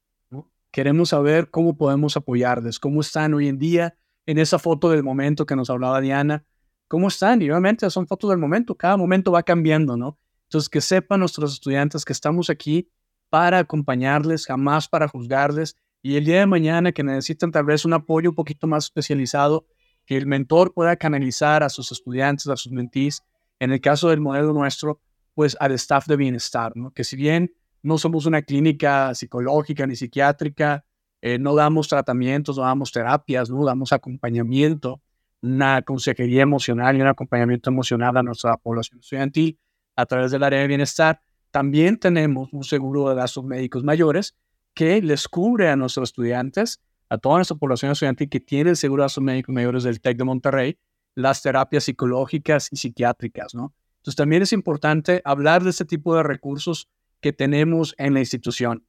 Queremos 0.72 1.10
saber 1.10 1.52
cómo 1.52 1.78
podemos 1.78 2.18
apoyarles, 2.18 2.80
cómo 2.80 3.02
están 3.02 3.36
hoy 3.36 3.48
en 3.48 3.60
día 3.60 3.96
en 4.26 4.40
esa 4.40 4.58
foto 4.58 4.90
del 4.90 5.04
momento 5.04 5.46
que 5.46 5.56
nos 5.56 5.70
hablaba 5.70 6.02
Diana, 6.02 6.46
cómo 6.88 7.10
están. 7.10 7.44
Y 7.44 7.52
obviamente 7.52 7.88
son 7.92 8.08
fotos 8.08 8.32
del 8.32 8.40
momento, 8.40 8.74
cada 8.74 8.98
momento 8.98 9.32
va 9.32 9.44
cambiando, 9.44 9.98
¿no? 9.98 10.18
Entonces, 10.54 10.70
que 10.70 10.82
sepan 10.82 11.20
nuestros 11.20 11.52
estudiantes 11.54 12.06
que 12.06 12.14
estamos 12.14 12.48
aquí 12.52 12.88
para 13.32 13.58
acompañarles, 13.58 14.46
jamás 14.46 14.88
para 14.88 15.08
juzgarles. 15.08 15.76
Y 16.04 16.16
el 16.16 16.26
día 16.26 16.42
de 16.42 16.46
mañana 16.46 16.92
que 16.92 17.02
necesitan 17.02 17.52
tal 17.52 17.66
vez 17.66 17.86
un 17.86 17.94
apoyo 17.94 18.30
un 18.30 18.36
poquito 18.36 18.68
más 18.68 18.84
especializado, 18.84 19.66
que 20.06 20.16
el 20.16 20.28
mentor 20.28 20.72
pueda 20.72 20.96
canalizar 20.96 21.64
a 21.64 21.70
sus 21.70 21.92
estudiantes, 21.92 22.46
a 22.50 22.56
sus 22.56 22.72
mentees, 22.72 23.24
en 23.58 23.72
el 23.72 23.82
caso 23.82 24.10
del 24.10 24.22
modelo 24.22 24.54
nuestro, 24.54 25.02
pues 25.34 25.58
al 25.60 25.72
staff 25.72 26.06
de 26.06 26.18
bienestar, 26.18 26.74
¿no? 26.76 26.92
Que 26.92 27.04
si 27.04 27.16
bien 27.16 27.52
no 27.82 27.98
somos 27.98 28.28
una 28.28 28.44
clínica 28.44 29.16
psicológica 29.16 29.88
ni 29.88 29.96
psiquiátrica, 29.96 30.86
eh, 31.24 31.40
no 31.40 31.56
damos 31.56 31.88
tratamientos, 31.88 32.58
no 32.58 32.64
damos 32.64 32.92
terapias, 32.92 33.50
no 33.50 33.66
damos 33.66 33.92
acompañamiento, 33.92 35.02
una 35.42 35.82
consejería 35.82 36.44
emocional 36.44 36.96
y 36.96 37.02
un 37.02 37.08
acompañamiento 37.08 37.72
emocional 37.72 38.18
a 38.18 38.22
nuestra 38.22 38.56
población 38.58 39.00
estudiantil, 39.00 39.58
a 39.96 40.06
través 40.06 40.32
del 40.32 40.44
área 40.44 40.60
de 40.60 40.68
bienestar, 40.68 41.22
también 41.52 42.00
tenemos 42.00 42.52
un 42.52 42.64
seguro 42.64 43.10
de 43.10 43.16
gastos 43.16 43.44
médicos 43.44 43.84
mayores 43.84 44.36
que 44.74 45.02
les 45.02 45.28
cubre 45.28 45.70
a 45.70 45.76
nuestros 45.76 46.10
estudiantes, 46.10 46.82
a 47.10 47.18
toda 47.18 47.36
nuestra 47.36 47.58
población 47.58 47.92
estudiantil 47.92 48.30
que 48.30 48.40
tiene 48.40 48.72
el 48.72 48.78
seguro 48.78 49.04
de 49.04 49.06
gastos 49.06 49.24
médicos 49.24 49.54
mayores 49.54 49.84
del 49.84 50.02
TEC 50.02 50.18
de 50.18 50.24
Monterrey, 50.24 50.78
las 51.16 51.42
terapias 51.42 51.84
psicológicas 51.84 52.70
y 52.72 52.78
psiquiátricas, 52.78 53.54
¿no? 53.54 53.74
Entonces 53.98 54.16
también 54.16 54.42
es 54.42 54.52
importante 54.52 55.22
hablar 55.24 55.64
de 55.64 55.70
este 55.70 55.86
tipo 55.86 56.16
de 56.16 56.24
recursos 56.24 56.90
que 57.22 57.32
tenemos 57.32 57.96
en 57.98 58.14
la 58.14 58.20
institución. 58.20 58.86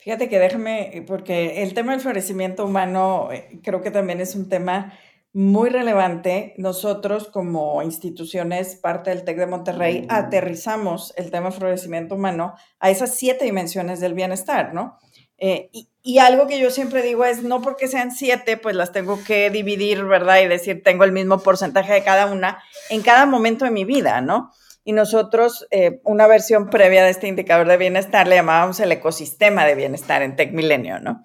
Fíjate 0.00 0.28
que 0.28 0.38
déjame, 0.38 1.04
porque 1.06 1.62
el 1.62 1.72
tema 1.72 1.92
del 1.92 2.00
florecimiento 2.00 2.64
humano 2.64 3.28
eh, 3.30 3.60
creo 3.62 3.80
que 3.80 3.90
también 3.90 4.20
es 4.20 4.34
un 4.34 4.48
tema 4.48 4.92
muy 5.34 5.68
relevante. 5.68 6.54
Nosotros 6.56 7.28
como 7.28 7.82
instituciones, 7.82 8.76
parte 8.76 9.10
del 9.10 9.24
TEC 9.24 9.36
de 9.36 9.46
Monterrey, 9.46 10.02
mm. 10.02 10.06
aterrizamos 10.08 11.12
el 11.16 11.30
tema 11.30 11.50
de 11.50 11.56
florecimiento 11.56 12.14
humano 12.14 12.54
a 12.78 12.90
esas 12.90 13.16
siete 13.16 13.44
dimensiones 13.44 14.00
del 14.00 14.14
bienestar, 14.14 14.72
¿no? 14.72 14.96
Eh, 15.36 15.68
y, 15.72 15.90
y, 16.02 16.18
algo 16.18 16.46
que 16.46 16.60
yo 16.60 16.70
siempre 16.70 17.02
digo 17.02 17.24
es, 17.24 17.42
no 17.42 17.60
porque 17.60 17.88
sean 17.88 18.12
siete, 18.12 18.56
pues 18.56 18.76
las 18.76 18.92
tengo 18.92 19.18
que 19.24 19.50
dividir, 19.50 20.04
¿verdad? 20.04 20.40
Y 20.40 20.46
decir, 20.46 20.84
tengo 20.84 21.02
el 21.02 21.10
mismo 21.10 21.40
porcentaje 21.40 21.92
de 21.92 22.04
cada 22.04 22.26
una 22.26 22.62
en 22.88 23.02
cada 23.02 23.26
momento 23.26 23.64
de 23.64 23.72
mi 23.72 23.84
vida, 23.84 24.20
¿no? 24.20 24.52
Y 24.84 24.92
nosotros, 24.92 25.66
eh, 25.72 26.00
una 26.04 26.28
versión 26.28 26.70
previa 26.70 27.02
de 27.02 27.10
este 27.10 27.26
indicador 27.26 27.66
de 27.66 27.76
bienestar, 27.76 28.28
le 28.28 28.36
llamábamos 28.36 28.78
el 28.78 28.92
ecosistema 28.92 29.64
de 29.64 29.74
bienestar 29.74 30.22
en 30.22 30.36
Tech 30.36 30.52
Milenio, 30.52 31.00
¿no? 31.00 31.24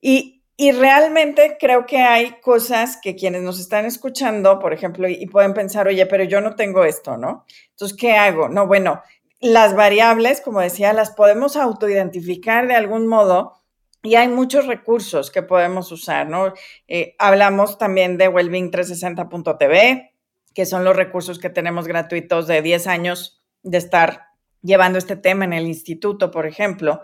Y, 0.00 0.35
y 0.56 0.72
realmente 0.72 1.58
creo 1.60 1.84
que 1.84 1.98
hay 1.98 2.40
cosas 2.40 2.98
que 3.02 3.14
quienes 3.14 3.42
nos 3.42 3.60
están 3.60 3.84
escuchando, 3.84 4.58
por 4.58 4.72
ejemplo, 4.72 5.06
y 5.08 5.26
pueden 5.26 5.52
pensar, 5.52 5.86
oye, 5.86 6.06
pero 6.06 6.24
yo 6.24 6.40
no 6.40 6.56
tengo 6.56 6.84
esto, 6.84 7.18
¿no? 7.18 7.44
Entonces, 7.70 7.96
¿qué 7.96 8.16
hago? 8.16 8.48
No, 8.48 8.66
bueno, 8.66 9.02
las 9.40 9.76
variables, 9.76 10.40
como 10.40 10.60
decía, 10.60 10.94
las 10.94 11.10
podemos 11.10 11.56
autoidentificar 11.56 12.68
de 12.68 12.74
algún 12.74 13.06
modo 13.06 13.62
y 14.02 14.14
hay 14.14 14.28
muchos 14.28 14.66
recursos 14.66 15.30
que 15.30 15.42
podemos 15.42 15.92
usar, 15.92 16.28
¿no? 16.28 16.54
Eh, 16.88 17.14
hablamos 17.18 17.76
también 17.76 18.16
de 18.16 18.30
Wellbeing360.tv, 18.30 20.14
que 20.54 20.64
son 20.64 20.84
los 20.84 20.96
recursos 20.96 21.38
que 21.38 21.50
tenemos 21.50 21.86
gratuitos 21.86 22.46
de 22.46 22.62
10 22.62 22.86
años 22.86 23.42
de 23.62 23.76
estar 23.76 24.28
llevando 24.62 24.98
este 24.98 25.16
tema 25.16 25.44
en 25.44 25.52
el 25.52 25.66
instituto, 25.66 26.30
por 26.30 26.46
ejemplo. 26.46 27.02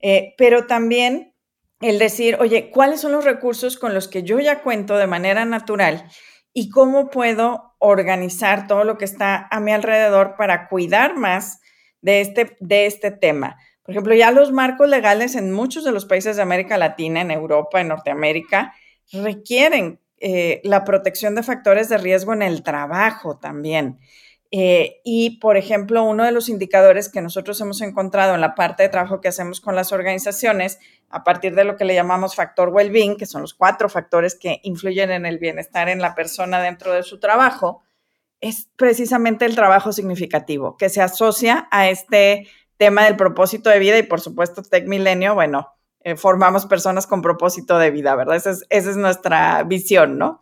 Eh, 0.00 0.34
pero 0.36 0.66
también 0.66 1.32
el 1.80 1.98
decir, 1.98 2.36
oye, 2.40 2.70
¿cuáles 2.70 3.00
son 3.00 3.12
los 3.12 3.24
recursos 3.24 3.78
con 3.78 3.94
los 3.94 4.08
que 4.08 4.22
yo 4.22 4.40
ya 4.40 4.62
cuento 4.62 4.96
de 4.96 5.06
manera 5.06 5.44
natural 5.44 6.04
y 6.52 6.70
cómo 6.70 7.08
puedo 7.08 7.76
organizar 7.78 8.66
todo 8.66 8.84
lo 8.84 8.98
que 8.98 9.04
está 9.04 9.46
a 9.50 9.60
mi 9.60 9.72
alrededor 9.72 10.34
para 10.36 10.68
cuidar 10.68 11.16
más 11.16 11.60
de 12.00 12.20
este, 12.20 12.56
de 12.60 12.86
este 12.86 13.10
tema? 13.10 13.56
Por 13.82 13.94
ejemplo, 13.94 14.14
ya 14.14 14.32
los 14.32 14.52
marcos 14.52 14.88
legales 14.88 15.34
en 15.34 15.52
muchos 15.52 15.84
de 15.84 15.92
los 15.92 16.04
países 16.04 16.36
de 16.36 16.42
América 16.42 16.76
Latina, 16.76 17.20
en 17.20 17.30
Europa, 17.30 17.80
en 17.80 17.88
Norteamérica, 17.88 18.74
requieren 19.12 20.00
eh, 20.20 20.60
la 20.64 20.84
protección 20.84 21.34
de 21.34 21.42
factores 21.42 21.88
de 21.88 21.96
riesgo 21.96 22.32
en 22.32 22.42
el 22.42 22.62
trabajo 22.62 23.38
también. 23.38 23.98
Eh, 24.50 25.00
y, 25.04 25.38
por 25.40 25.58
ejemplo, 25.58 26.04
uno 26.04 26.24
de 26.24 26.32
los 26.32 26.48
indicadores 26.48 27.10
que 27.10 27.20
nosotros 27.20 27.60
hemos 27.60 27.82
encontrado 27.82 28.34
en 28.34 28.40
la 28.40 28.54
parte 28.54 28.82
de 28.82 28.88
trabajo 28.88 29.20
que 29.20 29.28
hacemos 29.28 29.60
con 29.60 29.76
las 29.76 29.92
organizaciones, 29.92 30.78
a 31.10 31.22
partir 31.22 31.54
de 31.54 31.64
lo 31.64 31.76
que 31.76 31.84
le 31.84 31.94
llamamos 31.94 32.34
factor 32.34 32.70
well-being, 32.70 33.16
que 33.16 33.26
son 33.26 33.42
los 33.42 33.52
cuatro 33.52 33.88
factores 33.88 34.38
que 34.38 34.60
influyen 34.62 35.10
en 35.10 35.26
el 35.26 35.38
bienestar 35.38 35.88
en 35.88 36.00
la 36.00 36.14
persona 36.14 36.60
dentro 36.60 36.92
de 36.92 37.02
su 37.02 37.20
trabajo, 37.20 37.82
es 38.40 38.68
precisamente 38.76 39.44
el 39.44 39.54
trabajo 39.54 39.92
significativo, 39.92 40.76
que 40.76 40.88
se 40.88 41.02
asocia 41.02 41.68
a 41.70 41.90
este 41.90 42.46
tema 42.78 43.04
del 43.04 43.16
propósito 43.16 43.68
de 43.68 43.80
vida 43.80 43.98
y, 43.98 44.04
por 44.04 44.20
supuesto, 44.20 44.62
Tech 44.62 44.86
Milenio, 44.86 45.34
bueno, 45.34 45.74
eh, 46.00 46.16
formamos 46.16 46.64
personas 46.66 47.06
con 47.06 47.20
propósito 47.20 47.78
de 47.78 47.90
vida, 47.90 48.14
¿verdad? 48.14 48.36
Esa 48.36 48.50
es, 48.50 48.64
esa 48.70 48.90
es 48.90 48.96
nuestra 48.96 49.62
visión, 49.64 50.16
¿no? 50.16 50.40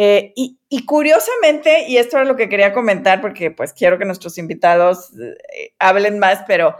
Eh, 0.00 0.32
y, 0.36 0.86
curiosamente, 0.86 1.88
y 1.88 1.96
esto 1.96 2.20
es 2.20 2.28
lo 2.28 2.36
que 2.36 2.48
quería 2.48 2.72
comentar 2.72 3.20
porque 3.20 3.50
pues 3.50 3.72
quiero 3.72 3.98
que 3.98 4.04
nuestros 4.04 4.38
invitados 4.38 5.10
eh, 5.18 5.74
hablen 5.80 6.20
más, 6.20 6.44
pero 6.46 6.76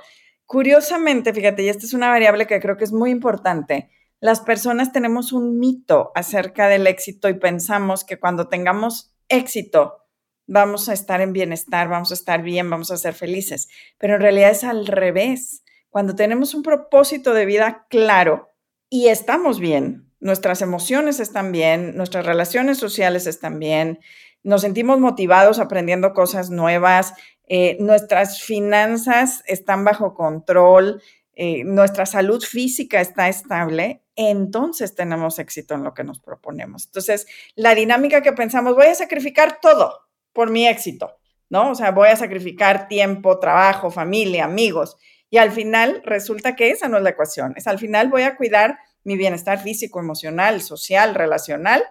curiosamente, 0.47 1.35
fíjate, 1.35 1.65
y 1.65 1.69
esta 1.69 1.85
es 1.85 1.95
una 1.95 2.11
variable 2.11 2.47
que 2.47 2.61
creo 2.61 2.77
que 2.77 2.85
es 2.85 2.93
muy 2.93 3.11
importante, 3.11 3.91
las 4.21 4.41
personas 4.41 4.93
tenemos 4.93 5.33
un 5.33 5.59
mito 5.59 6.13
acerca 6.15 6.69
del 6.69 6.87
éxito 6.87 7.29
y 7.29 7.35
pensamos 7.35 8.05
que 8.05 8.21
cuando 8.21 8.47
tengamos 8.47 9.13
éxito 9.29 10.05
vamos 10.47 10.89
a 10.89 10.93
estar 10.93 11.21
en 11.21 11.33
bienestar, 11.33 11.89
vamos 11.89 12.13
a 12.13 12.15
estar 12.15 12.41
bien, 12.43 12.71
vamos 12.71 12.93
a 12.93 12.97
ser 12.97 13.15
felices, 13.15 13.69
pero 13.99 14.15
en 14.15 14.21
realidad 14.21 14.51
es 14.53 14.63
al 14.63 14.87
revés. 14.87 15.65
Cuando 15.91 16.15
tenemos 16.15 16.55
un 16.55 16.63
propósito 16.63 17.35
de 17.35 17.47
vida 17.47 17.85
claro 17.91 18.51
y 18.89 19.09
estamos 19.09 19.59
bien, 19.59 20.08
nuestras 20.21 20.63
emociones 20.63 21.21
están 21.21 21.53
bien, 21.53 21.97
nuestras 21.97 22.27
relaciones 22.27 22.79
sociales 22.79 23.27
están 23.27 23.59
bien, 23.59 24.01
nos 24.43 24.63
sentimos 24.63 24.99
motivados 24.99 25.59
aprendiendo 25.59 26.13
cosas 26.13 26.51
nuevas, 26.51 27.15
eh, 27.49 27.77
nuestras 27.81 28.43
finanzas 28.43 29.43
están 29.47 29.85
bajo 29.85 30.15
control, 30.15 31.03
eh, 31.35 31.65
nuestra 31.65 32.05
salud 32.05 32.43
física 32.43 33.01
está 33.01 33.29
estable, 33.29 34.03
entonces 34.17 34.95
tenemos 34.95 35.39
éxito 35.39 35.75
en 35.75 35.85
lo 35.85 35.95
que 35.95 36.03
nos 36.03 36.19
proponemos. 36.21 36.87
Entonces, 36.87 37.27
la 37.55 37.75
dinámica 37.75 38.23
que 38.23 38.33
pensamos, 38.33 38.75
voy 38.75 38.87
a 38.87 38.95
sacrificar 38.95 39.61
todo 39.61 40.09
por 40.33 40.51
mi 40.51 40.67
éxito, 40.67 41.17
¿no? 41.49 41.71
O 41.71 41.75
sea, 41.75 41.93
voy 41.93 42.09
a 42.09 42.17
sacrificar 42.17 42.89
tiempo, 42.89 43.39
trabajo, 43.39 43.91
familia, 43.91 44.45
amigos. 44.45 44.97
Y 45.31 45.39
al 45.39 45.53
final 45.53 46.03
resulta 46.05 46.57
que 46.57 46.71
esa 46.71 46.89
no 46.89 46.97
es 46.97 47.03
la 47.03 47.11
ecuación. 47.11 47.55
Es 47.57 47.67
al 47.67 47.79
final 47.79 48.09
voy 48.09 48.23
a 48.23 48.37
cuidar 48.37 48.79
mi 49.05 49.17
bienestar 49.17 49.61
físico, 49.61 50.01
emocional, 50.01 50.61
social, 50.63 51.15
relacional, 51.15 51.85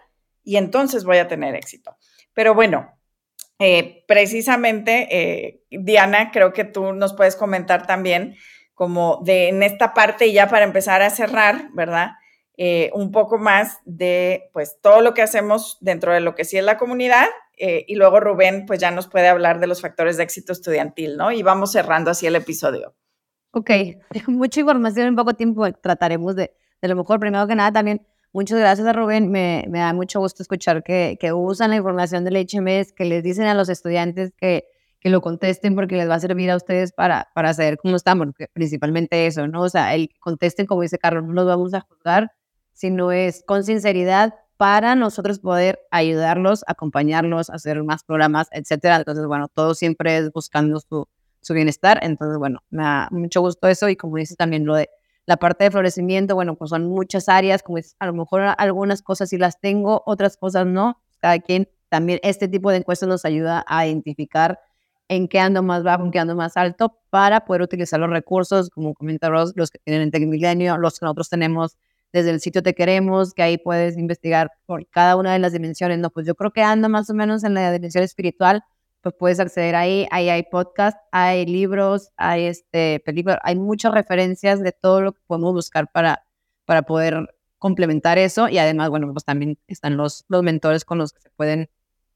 y 0.43 0.57
entonces 0.57 1.03
voy 1.03 1.17
a 1.17 1.27
tener 1.27 1.55
éxito. 1.55 1.97
Pero 2.33 2.53
bueno, 2.53 2.97
eh, 3.59 4.03
precisamente, 4.07 5.07
eh, 5.11 5.63
Diana, 5.71 6.31
creo 6.31 6.53
que 6.53 6.63
tú 6.63 6.93
nos 6.93 7.13
puedes 7.13 7.35
comentar 7.35 7.87
también 7.87 8.35
como 8.75 9.21
de 9.25 9.49
en 9.49 9.63
esta 9.63 9.93
parte 9.93 10.31
ya 10.31 10.47
para 10.47 10.63
empezar 10.63 11.01
a 11.01 11.09
cerrar, 11.09 11.69
¿verdad? 11.73 12.11
Eh, 12.57 12.91
un 12.93 13.11
poco 13.11 13.37
más 13.37 13.79
de 13.85 14.49
pues 14.53 14.77
todo 14.81 15.01
lo 15.01 15.13
que 15.13 15.23
hacemos 15.23 15.77
dentro 15.81 16.13
de 16.13 16.19
lo 16.19 16.35
que 16.35 16.45
sí 16.45 16.57
es 16.57 16.63
la 16.63 16.77
comunidad 16.77 17.27
y 17.59 17.95
luego 17.95 18.19
Rubén 18.19 18.67
pues 18.67 18.79
ya 18.79 18.91
nos 18.91 19.07
puede 19.07 19.27
hablar 19.27 19.59
de 19.59 19.65
los 19.65 19.81
factores 19.81 20.15
de 20.17 20.23
éxito 20.23 20.53
estudiantil, 20.53 21.17
¿no? 21.17 21.31
Y 21.31 21.41
vamos 21.41 21.71
cerrando 21.71 22.11
así 22.11 22.27
el 22.27 22.35
episodio. 22.35 22.93
Ok, 23.49 23.71
mucha 24.27 24.59
información 24.59 25.07
en 25.07 25.15
poco 25.15 25.33
tiempo, 25.33 25.71
trataremos 25.71 26.35
de, 26.35 26.55
de 26.81 26.87
lo 26.87 26.95
mejor. 26.95 27.19
Primero 27.19 27.47
que 27.47 27.55
nada, 27.55 27.71
también 27.71 28.05
muchas 28.33 28.59
gracias 28.59 28.87
a 28.87 28.93
Rubén. 28.93 29.31
Me, 29.31 29.65
me 29.69 29.79
da 29.79 29.93
mucho 29.93 30.19
gusto 30.19 30.43
escuchar 30.43 30.83
que, 30.83 31.17
que, 31.19 31.33
usan 31.33 31.71
la 31.71 31.77
información 31.77 32.23
del 32.23 32.35
HMS, 32.35 32.93
que 32.93 33.05
les 33.05 33.23
dicen 33.23 33.45
a 33.45 33.53
los 33.53 33.69
estudiantes 33.69 34.33
que, 34.37 34.65
que 34.99 35.09
lo 35.09 35.21
contesten 35.21 35.75
porque 35.75 35.95
les 35.95 36.09
va 36.09 36.15
a 36.15 36.19
servir 36.19 36.51
a 36.51 36.55
ustedes 36.55 36.91
para, 36.91 37.29
para 37.33 37.53
saber 37.53 37.77
cómo 37.77 37.95
estamos, 37.95 38.27
principalmente 38.53 39.27
eso, 39.27 39.47
¿no? 39.47 39.61
O 39.61 39.69
sea, 39.69 39.95
el 39.95 40.09
contesten, 40.19 40.65
como 40.65 40.81
dice 40.81 40.97
Carlos, 40.97 41.23
no 41.23 41.33
los 41.33 41.45
vamos 41.45 41.73
a 41.73 41.81
juzgar, 41.81 42.31
sino 42.73 43.11
es 43.11 43.43
con 43.45 43.63
sinceridad 43.63 44.33
para 44.57 44.95
nosotros 44.95 45.39
poder 45.39 45.79
ayudarlos, 45.91 46.63
acompañarlos, 46.67 47.49
hacer 47.49 47.83
más 47.83 48.03
programas, 48.03 48.47
etcétera. 48.51 48.97
Entonces, 48.97 49.25
bueno, 49.27 49.47
todo 49.53 49.75
siempre 49.75 50.17
es 50.17 50.31
buscando 50.31 50.79
su, 50.79 51.07
su 51.41 51.53
bienestar. 51.53 51.99
Entonces, 52.01 52.37
bueno, 52.39 52.59
me 52.71 52.83
da 52.83 53.07
mucho 53.11 53.41
gusto 53.41 53.67
eso 53.67 53.87
y 53.89 53.95
como 53.95 54.17
dice 54.17 54.35
también 54.35 54.65
lo 54.65 54.75
de 54.75 54.89
la 55.27 55.37
parte 55.37 55.65
de 55.65 55.71
florecimiento, 55.71 56.35
bueno, 56.35 56.55
pues 56.55 56.69
son 56.69 56.87
muchas 56.87 57.29
áreas, 57.29 57.61
como 57.61 57.77
es, 57.77 57.95
a 57.99 58.07
lo 58.07 58.13
mejor 58.13 58.41
algunas 58.57 59.01
cosas 59.01 59.29
sí 59.29 59.37
las 59.37 59.59
tengo, 59.59 60.01
otras 60.05 60.37
cosas 60.37 60.65
no. 60.65 61.01
Cada 61.19 61.39
quien, 61.39 61.69
también 61.89 62.19
este 62.23 62.47
tipo 62.47 62.71
de 62.71 62.77
encuestas 62.77 63.09
nos 63.09 63.25
ayuda 63.25 63.63
a 63.67 63.85
identificar 63.85 64.59
en 65.09 65.27
qué 65.27 65.39
ando 65.39 65.63
más 65.63 65.83
bajo, 65.83 66.05
en 66.05 66.11
qué 66.11 66.19
ando 66.19 66.35
más 66.35 66.55
alto, 66.55 66.97
para 67.09 67.45
poder 67.45 67.61
utilizar 67.61 67.99
los 67.99 68.09
recursos, 68.09 68.69
como 68.69 68.93
comenta 68.93 69.29
Ross, 69.29 69.53
los 69.55 69.69
que 69.69 69.79
tienen 69.79 70.03
en 70.03 70.11
Tecmilenio, 70.11 70.77
los 70.77 70.97
que 70.99 71.05
nosotros 71.05 71.29
tenemos 71.29 71.77
desde 72.13 72.29
el 72.31 72.39
sitio 72.39 72.63
Te 72.63 72.73
Queremos, 72.73 73.33
que 73.33 73.43
ahí 73.43 73.57
puedes 73.57 73.97
investigar 73.97 74.51
por 74.65 74.87
cada 74.87 75.17
una 75.17 75.33
de 75.33 75.39
las 75.39 75.51
dimensiones. 75.51 75.99
No, 75.99 76.09
pues 76.09 76.25
yo 76.25 76.35
creo 76.35 76.51
que 76.51 76.61
ando 76.61 76.87
más 76.87 77.09
o 77.09 77.13
menos 77.13 77.43
en 77.43 77.53
la 77.53 77.71
dimensión 77.71 78.03
espiritual, 78.03 78.63
pues 79.11 79.19
puedes 79.19 79.39
acceder 79.39 79.75
ahí, 79.75 80.07
ahí 80.11 80.29
hay 80.29 80.43
podcast, 80.43 80.97
hay 81.11 81.45
libros, 81.45 82.11
hay 82.17 82.45
este, 82.45 83.01
películas, 83.05 83.39
hay 83.43 83.55
muchas 83.55 83.93
referencias 83.93 84.61
de 84.61 84.71
todo 84.71 85.01
lo 85.01 85.13
que 85.13 85.21
podemos 85.27 85.53
buscar 85.53 85.91
para, 85.91 86.23
para 86.65 86.83
poder 86.83 87.35
complementar 87.57 88.17
eso 88.17 88.49
y 88.49 88.57
además, 88.57 88.89
bueno, 88.89 89.11
pues 89.13 89.25
también 89.25 89.57
están 89.67 89.97
los, 89.97 90.25
los 90.27 90.43
mentores 90.43 90.85
con 90.85 90.97
los 90.97 91.13
que 91.13 91.21
se 91.21 91.29
pueden 91.31 91.69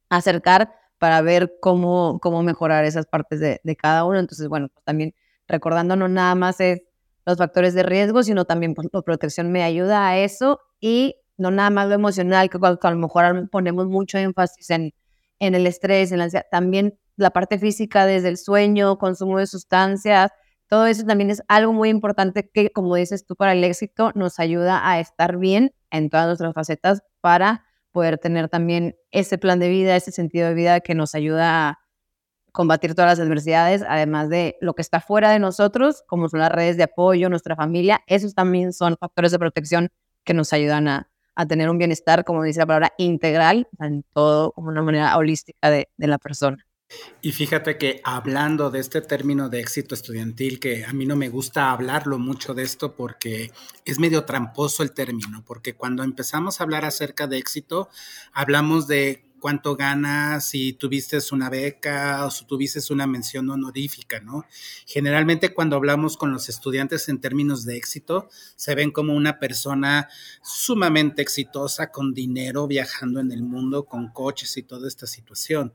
acercar 0.10 0.74
para 0.98 1.22
ver 1.22 1.54
cómo, 1.62 2.20
cómo 2.22 2.44
mejorar 2.44 2.86
esas 2.86 3.08
partes 3.08 3.40
de, 3.40 3.62
de 3.64 3.76
cada 3.76 4.06
uno. 4.06 4.20
Entonces, 4.20 4.48
bueno, 4.48 4.70
pues 4.70 4.84
también 4.86 5.16
recordando 5.48 5.96
no 5.96 6.08
nada 6.08 6.36
más 6.36 6.60
es 6.60 6.84
los 7.26 7.38
factores 7.38 7.74
de 7.74 7.84
riesgo, 7.84 8.24
sino 8.24 8.46
también 8.46 8.74
pues, 8.74 8.88
la 8.92 9.02
protección 9.02 9.52
me 9.52 9.64
ayuda 9.64 10.08
a 10.08 10.18
eso 10.18 10.62
y 10.80 11.16
no 11.38 11.52
nada 11.52 11.70
más 11.70 11.88
lo 11.88 11.96
emocional, 11.96 12.50
que 12.50 12.60
a 12.62 12.92
lo 12.92 12.98
mejor 12.98 13.50
ponemos 13.50 13.88
mucho 13.88 14.18
énfasis 14.18 14.70
en 14.70 14.94
en 15.42 15.56
el 15.56 15.68
estrés, 15.68 16.12
en 16.12 16.20
la 16.20 16.26
ansiedad, 16.26 16.46
también 16.50 16.98
la 17.18 17.32
parte 17.32 17.58
física 17.60 18.06
desde 18.06 18.30
el 18.30 18.38
sueño, 18.38 18.98
consumo 18.98 19.40
de 19.40 19.48
sustancias, 19.48 20.32
todo 20.68 20.86
eso 20.86 21.04
también 21.04 21.30
es 21.30 21.44
algo 21.50 21.74
muy 21.74 21.90
importante 21.90 22.50
que, 22.50 22.72
como 22.72 22.96
dices 22.96 23.26
tú, 23.26 23.36
para 23.36 23.52
el 23.52 23.64
éxito 23.64 24.12
nos 24.16 24.40
ayuda 24.40 24.88
a 24.90 25.02
estar 25.02 25.38
bien 25.38 25.74
en 25.90 26.10
todas 26.10 26.28
nuestras 26.28 26.54
facetas 26.54 27.02
para 27.20 27.66
poder 27.92 28.20
tener 28.20 28.48
también 28.48 28.96
ese 29.12 29.38
plan 29.38 29.60
de 29.60 29.68
vida, 29.68 29.96
ese 29.98 30.12
sentido 30.12 30.48
de 30.48 30.54
vida 30.54 30.80
que 30.80 30.96
nos 30.96 31.14
ayuda 31.14 31.70
a 31.70 31.80
combatir 32.54 32.96
todas 32.96 33.18
las 33.18 33.28
adversidades, 33.28 33.84
además 33.86 34.30
de 34.30 34.58
lo 34.62 34.74
que 34.74 34.82
está 34.82 35.02
fuera 35.02 35.32
de 35.32 35.40
nosotros, 35.40 36.04
como 36.08 36.30
son 36.30 36.40
las 36.40 36.52
redes 36.52 36.78
de 36.78 36.84
apoyo, 36.84 37.30
nuestra 37.30 37.56
familia, 37.56 38.02
esos 38.08 38.34
también 38.36 38.72
son 38.72 38.96
factores 38.98 39.32
de 39.32 39.40
protección 39.40 39.90
que 40.24 40.34
nos 40.34 40.54
ayudan 40.54 40.88
a, 40.88 41.11
a 41.42 41.48
tener 41.48 41.70
un 41.70 41.78
bienestar, 41.78 42.24
como 42.24 42.44
dice 42.44 42.60
la 42.60 42.66
palabra, 42.66 42.94
integral, 42.98 43.68
en 43.80 44.04
todo, 44.14 44.52
como 44.52 44.70
una 44.70 44.82
manera 44.82 45.18
holística 45.18 45.70
de, 45.70 45.90
de 45.98 46.08
la 46.08 46.18
persona. 46.18 46.66
Y 47.22 47.32
fíjate 47.32 47.78
que 47.78 48.02
hablando 48.04 48.70
de 48.70 48.80
este 48.80 49.02
término 49.02 49.50
de 49.50 49.60
éxito 49.60 49.96
estudiantil, 49.96 50.60
que 50.60 50.86
a 50.86 50.92
mí 50.92 51.06
no 51.06 51.16
me 51.16 51.30
gusta 51.30 51.72
hablarlo 51.72 52.20
mucho 52.20 52.54
de 52.54 52.64
esto 52.64 52.96
porque 52.96 53.52
es 53.86 54.00
medio 54.00 54.26
tramposo 54.26 54.84
el 54.84 54.92
término, 54.92 55.44
porque 55.46 55.76
cuando 55.76 56.04
empezamos 56.04 56.60
a 56.60 56.64
hablar 56.64 56.84
acerca 56.84 57.28
de 57.28 57.38
éxito, 57.38 57.90
hablamos 58.34 58.88
de 58.88 59.31
cuánto 59.42 59.76
ganas, 59.76 60.48
si 60.48 60.72
tuviste 60.72 61.18
una 61.34 61.50
beca 61.50 62.26
o 62.26 62.32
si 62.32 62.46
tuviste 62.46 62.80
una 62.94 63.08
mención 63.08 63.50
honorífica, 63.50 64.22
¿no? 64.22 64.46
Generalmente 64.86 65.54
cuando 65.54 65.76
hablamos 65.76 66.16
con 66.16 66.32
los 66.32 66.48
estudiantes 66.48 67.10
en 67.10 67.20
términos 67.20 67.66
de 67.66 67.76
éxito, 67.76 68.30
se 68.56 68.76
ven 68.76 68.92
como 68.92 69.14
una 69.14 69.40
persona 69.40 70.08
sumamente 70.42 71.22
exitosa, 71.22 71.92
con 71.92 72.14
dinero, 72.14 72.68
viajando 72.68 73.20
en 73.20 73.34
el 73.34 73.44
mundo, 73.44 73.84
con 73.84 74.14
coches 74.14 74.56
y 74.56 74.64
toda 74.64 74.88
esta 74.88 75.08
situación. 75.08 75.74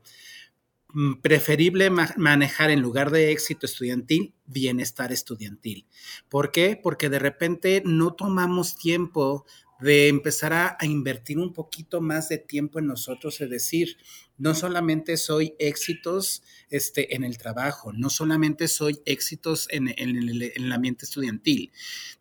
Mm, 0.93 1.15
preferible 1.21 1.89
manejar 1.89 2.69
en 2.69 2.81
lugar 2.81 3.11
de 3.11 3.31
éxito 3.31 3.65
estudiantil, 3.65 4.33
bienestar 4.45 5.11
estudiantil. 5.11 5.85
¿Por 6.29 6.51
qué? 6.51 6.79
Porque 6.81 7.09
de 7.09 7.19
repente 7.19 7.83
no 7.85 8.13
tomamos 8.13 8.77
tiempo 8.77 9.45
de 9.79 10.07
empezar 10.07 10.53
a, 10.53 10.77
invertir 10.81 11.37
un 11.37 11.53
poquito 11.53 12.01
más 12.01 12.29
de 12.29 12.37
tiempo 12.37 12.79
en 12.79 12.87
nosotros, 12.87 13.39
es 13.41 13.49
decir, 13.49 13.97
no 14.37 14.53
solamente 14.53 15.17
soy 15.17 15.55
éxitos 15.59 16.43
este, 16.69 17.15
en 17.15 17.23
el 17.23 17.37
trabajo, 17.37 17.93
no 17.93 18.09
solamente 18.09 18.67
soy 18.67 18.99
éxitos 19.05 19.67
en, 19.71 19.87
el, 19.97 20.71
ambiente 20.71 21.05
estudiantil, 21.05 21.71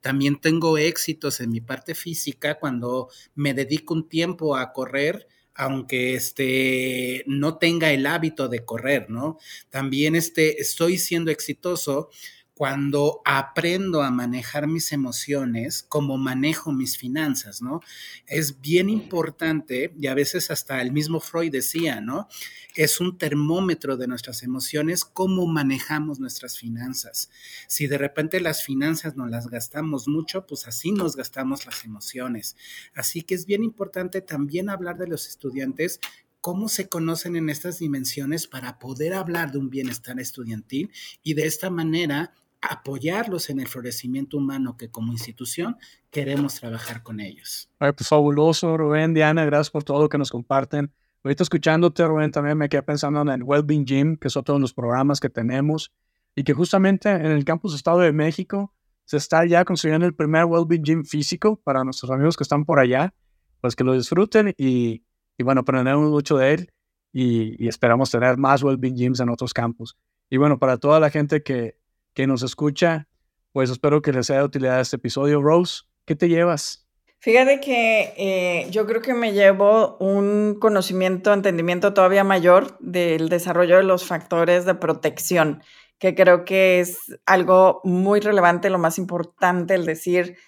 también 0.01 0.41
tengo 0.41 0.79
éxitos 0.79 1.41
en 1.41 1.51
mi 1.51 1.61
parte 1.61 1.95
física 1.95 2.59
cuando 2.59 3.09
me 3.35 3.55
dedico 3.55 3.95
un 3.95 4.09
tiempo 4.09 4.57
a 4.57 4.73
correr 4.73 5.29
aunque 5.59 6.15
este, 6.15 7.25
no 7.27 7.57
tenga 7.57 7.91
el 7.91 8.07
hábito 8.07 8.49
de 8.49 8.67
correr, 8.67 9.09
¿no? 9.09 9.39
También 9.71 10.15
este, 10.15 10.61
estoy 10.61 10.99
siendo 10.99 11.31
exitoso 11.31 12.11
cuando 12.57 13.21
aprendo 13.27 14.03
a 14.03 14.11
manejar 14.11 14.67
mis 14.67 14.91
emociones, 14.93 15.85
como 15.91 16.17
manejo 16.17 16.73
mis 16.73 16.97
finanzas, 16.97 17.61
¿no? 17.61 17.83
Es 18.27 18.63
bien 18.63 18.89
importante, 18.89 19.93
y 20.01 20.07
a 20.07 20.15
veces 20.15 20.51
hasta 20.51 20.81
el 20.81 20.91
mismo 20.91 21.21
Freud 21.21 21.53
decía, 21.53 22.01
¿no? 22.01 22.29
Es 22.75 22.99
un 22.99 23.19
termómetro 23.19 23.99
de 23.99 24.07
nuestras 24.07 24.43
emociones, 24.43 25.05
cómo 25.05 25.47
manejamos 25.47 26.19
nuestras 26.19 26.57
finanzas. 26.57 27.29
Si 27.69 27.89
de 27.89 27.99
repente 27.99 28.41
las 28.41 28.65
finanzas 28.65 29.17
nos 29.17 29.29
las 29.29 29.49
gastamos 29.49 30.09
mucho, 30.09 30.47
pues 30.47 30.67
así 30.67 30.93
nos 30.93 31.15
gastamos 31.15 31.67
las 31.67 31.85
emociones. 31.85 32.57
Así 32.95 33.21
que 33.21 33.35
es 33.35 33.45
bien 33.45 33.65
importante 33.65 34.23
también 34.23 34.71
hablar 34.71 34.97
de 34.97 35.09
los 35.09 35.29
estudiantes 35.29 36.01
cómo 36.41 36.69
se 36.69 36.89
conocen 36.89 37.35
en 37.35 37.51
estas 37.51 37.81
dimensiones 37.81 38.47
para 38.47 38.79
poder 38.79 39.15
hablar 39.15 39.51
de 39.51 39.59
un 39.59 39.69
bienestar 39.69 40.21
estudiantil 40.21 40.93
y 41.25 41.35
de 41.35 41.45
esta 41.45 41.71
manera 41.71 42.33
apoyarlos 42.67 43.51
en 43.51 43.61
el 43.61 43.69
florecimiento 43.69 44.37
humano 44.37 44.77
que 44.77 44.91
como 44.91 45.13
institución 45.13 45.77
queremos 46.11 46.61
trabajar 46.61 47.03
con 47.03 47.21
ellos. 47.21 47.71
pues 47.79 48.09
fabuloso, 48.09 48.77
Rubén, 48.77 49.15
Diana, 49.15 49.45
gracias 49.45 49.71
por 49.71 49.85
todo 49.85 50.03
lo 50.03 50.09
que 50.09 50.19
nos 50.19 50.31
comparten. 50.31 50.93
Ahorita 51.25 51.43
escuchándote, 51.43 52.07
Rubén, 52.07 52.31
también 52.31 52.57
me 52.57 52.69
quedé 52.69 52.83
pensando 52.83 53.21
en 53.23 53.29
el 53.29 53.43
Wellbeing 53.43 53.85
Gym, 53.85 54.17
que 54.17 54.31
son 54.31 54.45
todos 54.45 54.61
los 54.61 54.73
programas 54.73 55.19
que 55.19 55.29
tenemos 55.29 55.93
y 56.35 56.45
que 56.45 56.53
justamente 56.53 57.11
en 57.11 57.27
el 57.27 57.45
campus 57.45 57.75
Estado 57.75 58.01
de 58.01 58.13
México 58.13 58.73
se 59.05 59.17
está 59.17 59.45
ya 59.45 59.65
construyendo 59.65 60.07
el 60.07 60.15
primer 60.15 60.45
Wellbeing 60.45 60.83
Gym 60.85 61.05
físico 61.05 61.61
para 61.65 61.85
nuestros 61.85 62.11
amigos 62.11 62.37
que 62.37 62.45
están 62.45 62.65
por 62.65 62.79
allá, 62.79 63.15
pues 63.61 63.75
que 63.75 63.85
lo 63.85 63.95
disfruten 63.95 64.55
y, 64.57 65.05
y 65.39 65.43
bueno, 65.43 65.63
aprendemos 65.63 66.11
mucho 66.11 66.37
de 66.37 66.55
él 66.55 66.73
y, 67.13 67.65
y 67.65 67.69
esperamos 67.69 68.11
tener 68.11 68.37
más 68.37 68.63
Wellbeing 68.63 68.97
Gyms 68.97 69.21
en 69.21 69.31
otros 69.31 69.55
campus. 69.55 69.97
Y 70.29 70.37
bueno, 70.37 70.59
para 70.59 70.77
toda 70.77 71.01
la 71.01 71.11
gente 71.11 71.43
que, 71.43 71.77
que 72.17 72.27
nos 72.27 72.43
escucha, 72.43 73.07
pues 73.53 73.69
espero 73.69 74.01
que 74.01 74.11
les 74.11 74.27
sea 74.27 74.39
de 74.39 74.45
utilidad 74.45 74.81
este 74.81 74.97
episodio. 74.97 75.43
Rose, 75.43 75.83
¿qué 76.07 76.17
te 76.17 76.29
llevas? 76.29 76.89
Fíjate 77.19 77.61
que 77.61 78.15
eh, 78.17 78.71
yo 78.71 78.87
creo 78.87 79.03
que 79.03 79.13
me 79.13 79.35
llevo 79.35 79.99
un 79.99 80.57
conocimiento, 80.59 81.33
entendimiento 81.35 81.93
todavía 81.93 82.25
mayor 82.25 82.79
del 82.81 83.29
desarrollo 83.29 83.77
de 83.77 83.83
los 83.83 84.07
factores 84.07 84.65
de 84.65 84.75
protección, 84.75 85.63
que 85.99 86.15
creo 86.15 86.47
que 86.47 86.81
es 86.81 86.99
algo 87.27 87.83
muy 87.85 88.21
relevante, 88.21 88.71
lo 88.71 88.79
más 88.79 88.97
importante, 88.97 89.75
el 89.75 89.85
decir, 89.85 90.39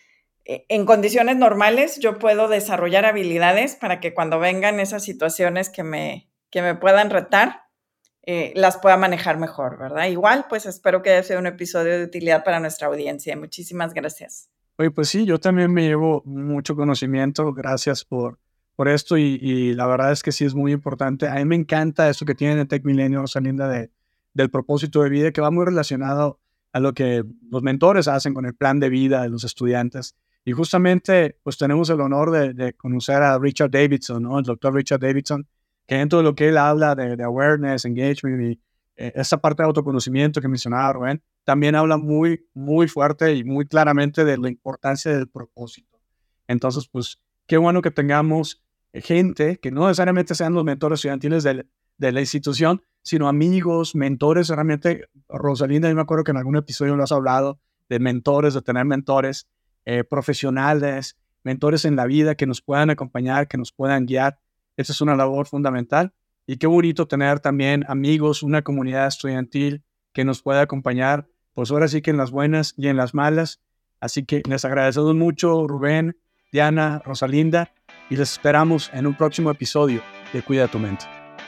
eh, 0.47 0.65
en 0.69 0.87
condiciones 0.87 1.37
normales 1.37 1.99
yo 2.01 2.19
puedo 2.19 2.49
desarrollar 2.49 3.05
habilidades 3.05 3.77
para 3.77 4.01
que 4.01 4.15
cuando 4.15 4.39
vengan 4.39 4.81
esas 4.81 5.05
situaciones 5.05 5.69
que 5.69 5.83
me, 5.83 6.31
que 6.51 6.63
me 6.63 6.75
puedan 6.75 7.11
retar, 7.11 7.68
eh, 8.31 8.53
las 8.55 8.77
pueda 8.77 8.99
manejar 8.99 9.39
mejor, 9.39 9.79
¿verdad? 9.79 10.07
Igual, 10.07 10.45
pues 10.51 10.67
espero 10.67 11.01
que 11.01 11.23
sea 11.23 11.39
un 11.39 11.47
episodio 11.47 11.97
de 11.97 12.05
utilidad 12.05 12.45
para 12.45 12.61
nuestra 12.61 12.89
audiencia. 12.89 13.35
Muchísimas 13.39 13.95
gracias. 13.95 14.51
Oye, 14.77 14.91
pues 14.91 15.09
sí, 15.09 15.25
yo 15.25 15.41
también 15.41 15.73
me 15.73 15.89
llevo 15.89 16.23
mucho 16.27 16.77
conocimiento. 16.77 17.55
Gracias 17.55 18.05
por, 18.05 18.39
por 18.77 18.89
esto 18.89 19.17
y, 19.17 19.73
la 19.73 19.87
verdad 19.87 20.13
es 20.13 20.23
que 20.23 20.31
sí 20.31 20.45
es 20.45 20.55
muy 20.55 20.73
importante. 20.73 21.27
A 21.27 21.37
mí 21.37 21.47
me 21.47 21.57
encanta 21.57 22.11
esto 22.11 22.27
que 22.27 22.35
tiene 22.35 22.67
Tech 22.67 22.85
Milenio, 22.85 23.23
Rosalinda, 23.23 23.67
de, 23.67 23.91
del 24.35 24.51
propósito 24.51 25.03
de 25.03 25.09
vida, 25.09 25.33
que 25.33 25.41
va 25.41 25.51
muy 25.51 25.65
relacionado 25.65 26.39
a 26.75 26.81
lo 26.81 26.93
que 26.93 27.25
los 27.51 27.63
mentores 27.63 28.09
hacen 28.09 28.35
con 28.35 28.45
el 28.45 28.55
plan 28.55 28.79
de 28.79 28.91
vida 28.91 29.23
de 29.23 29.31
los 29.31 29.45
estudiantes. 29.45 30.17
Y 30.45 30.53
justamente, 30.53 31.39
pues 31.43 31.57
tenemos 31.57 31.89
el 31.89 32.03
honor 32.03 32.31
de, 32.31 32.53
de 32.53 32.75
conocer 32.75 33.23
a 33.23 33.39
Richard 33.39 33.71
Davidson, 33.71 34.23
¿no? 34.23 34.39
El 34.39 34.45
doctor 34.45 34.75
Richard 34.75 35.01
Davidson, 35.01 35.49
que 35.89 35.97
dentro 35.97 36.19
de 36.19 36.25
lo 36.25 36.35
que 36.35 36.49
él 36.49 36.59
habla 36.59 36.95
de, 36.95 37.21
awareness, 37.25 37.87
engagement 37.87 38.43
y 38.43 38.61
eh, 38.97 39.13
esa 39.17 39.39
parte 39.39 39.63
de 39.63 39.69
autoconocimiento 39.69 40.41
que 40.41 40.47
mencionaba 40.47 40.93
Rubén, 40.93 41.23
también 41.45 41.75
habla 41.75 41.97
muy, 41.97 42.47
muy 42.53 42.89
fuerte 42.89 43.35
y 43.35 43.43
muy 43.43 43.67
claramente 43.67 44.25
de 44.25 44.37
la 44.37 44.51
importancia 44.51 45.11
del 45.17 45.29
propósito. 45.29 45.99
Entonces, 46.47 46.87
pues, 46.93 47.19
qué 47.47 47.57
bueno 47.57 47.81
que 47.81 47.91
tengamos 47.91 48.63
gente 48.93 49.59
que 49.59 49.71
no 49.71 49.87
necesariamente 49.87 50.35
sean 50.35 50.53
los 50.53 50.63
mentores 50.63 50.99
estudiantiles 50.99 51.43
de, 51.43 51.65
la 51.99 52.21
institución, 52.21 52.83
sino 53.03 53.27
amigos, 53.27 53.95
mentores. 53.95 54.49
Realmente, 54.51 55.09
Rosalinda, 55.29 55.89
yo 55.89 55.95
me 55.95 56.03
acuerdo 56.03 56.25
que 56.25 56.33
en 56.33 56.37
algún 56.37 56.57
episodio 56.57 56.97
lo 56.97 57.03
has 57.03 57.13
hablado 57.13 57.61
de 57.89 57.99
mentores, 57.99 58.53
de 58.53 58.61
tener 58.61 58.85
mentores 58.85 59.49
eh, 59.87 60.05
profesionales, 60.05 61.17
mentores 61.45 61.87
en 61.87 61.97
la 61.97 62.05
vida 62.05 62.35
que 62.35 62.47
nos 62.47 62.61
puedan 62.61 62.91
acompañar, 62.91 63.49
que 63.49 63.57
nos 63.57 63.73
puedan 63.73 64.05
guiar. 64.05 64.39
Esa 64.79 64.93
es 64.93 65.01
una 65.01 65.17
labor 65.17 65.47
fundamental. 65.47 66.15
Y 66.47 66.57
qué 66.57 66.67
bonito 66.67 67.07
tener 67.07 67.41
también 67.41 67.85
amigos, 67.89 68.43
una 68.43 68.63
comunidad 68.63 69.09
estudiantil 69.09 69.83
que 70.15 70.25
nos 70.25 70.41
pueda 70.41 70.63
acompañar, 70.63 71.27
pues 71.53 71.71
ahora 71.71 71.89
sí 71.89 72.01
que 72.01 72.11
en 72.11 72.17
las 72.17 72.31
buenas 72.31 72.75
y 72.79 72.87
en 72.87 72.97
las 72.97 73.13
malas. 73.13 73.61
Así 74.01 74.25
que 74.25 74.43
les 74.49 74.65
agradecemos 74.65 75.15
mucho, 75.15 75.67
Rubén, 75.67 76.17
Diana, 76.53 77.03
Rosalinda, 77.05 77.75
y 78.09 78.17
les 78.17 78.33
esperamos 78.33 78.91
en 78.95 79.07
un 79.07 79.17
próximo 79.17 79.51
episodio 79.51 80.01
de 80.33 80.43
Cuida 80.43 80.69
tu 80.69 80.79
mente. 80.79 81.18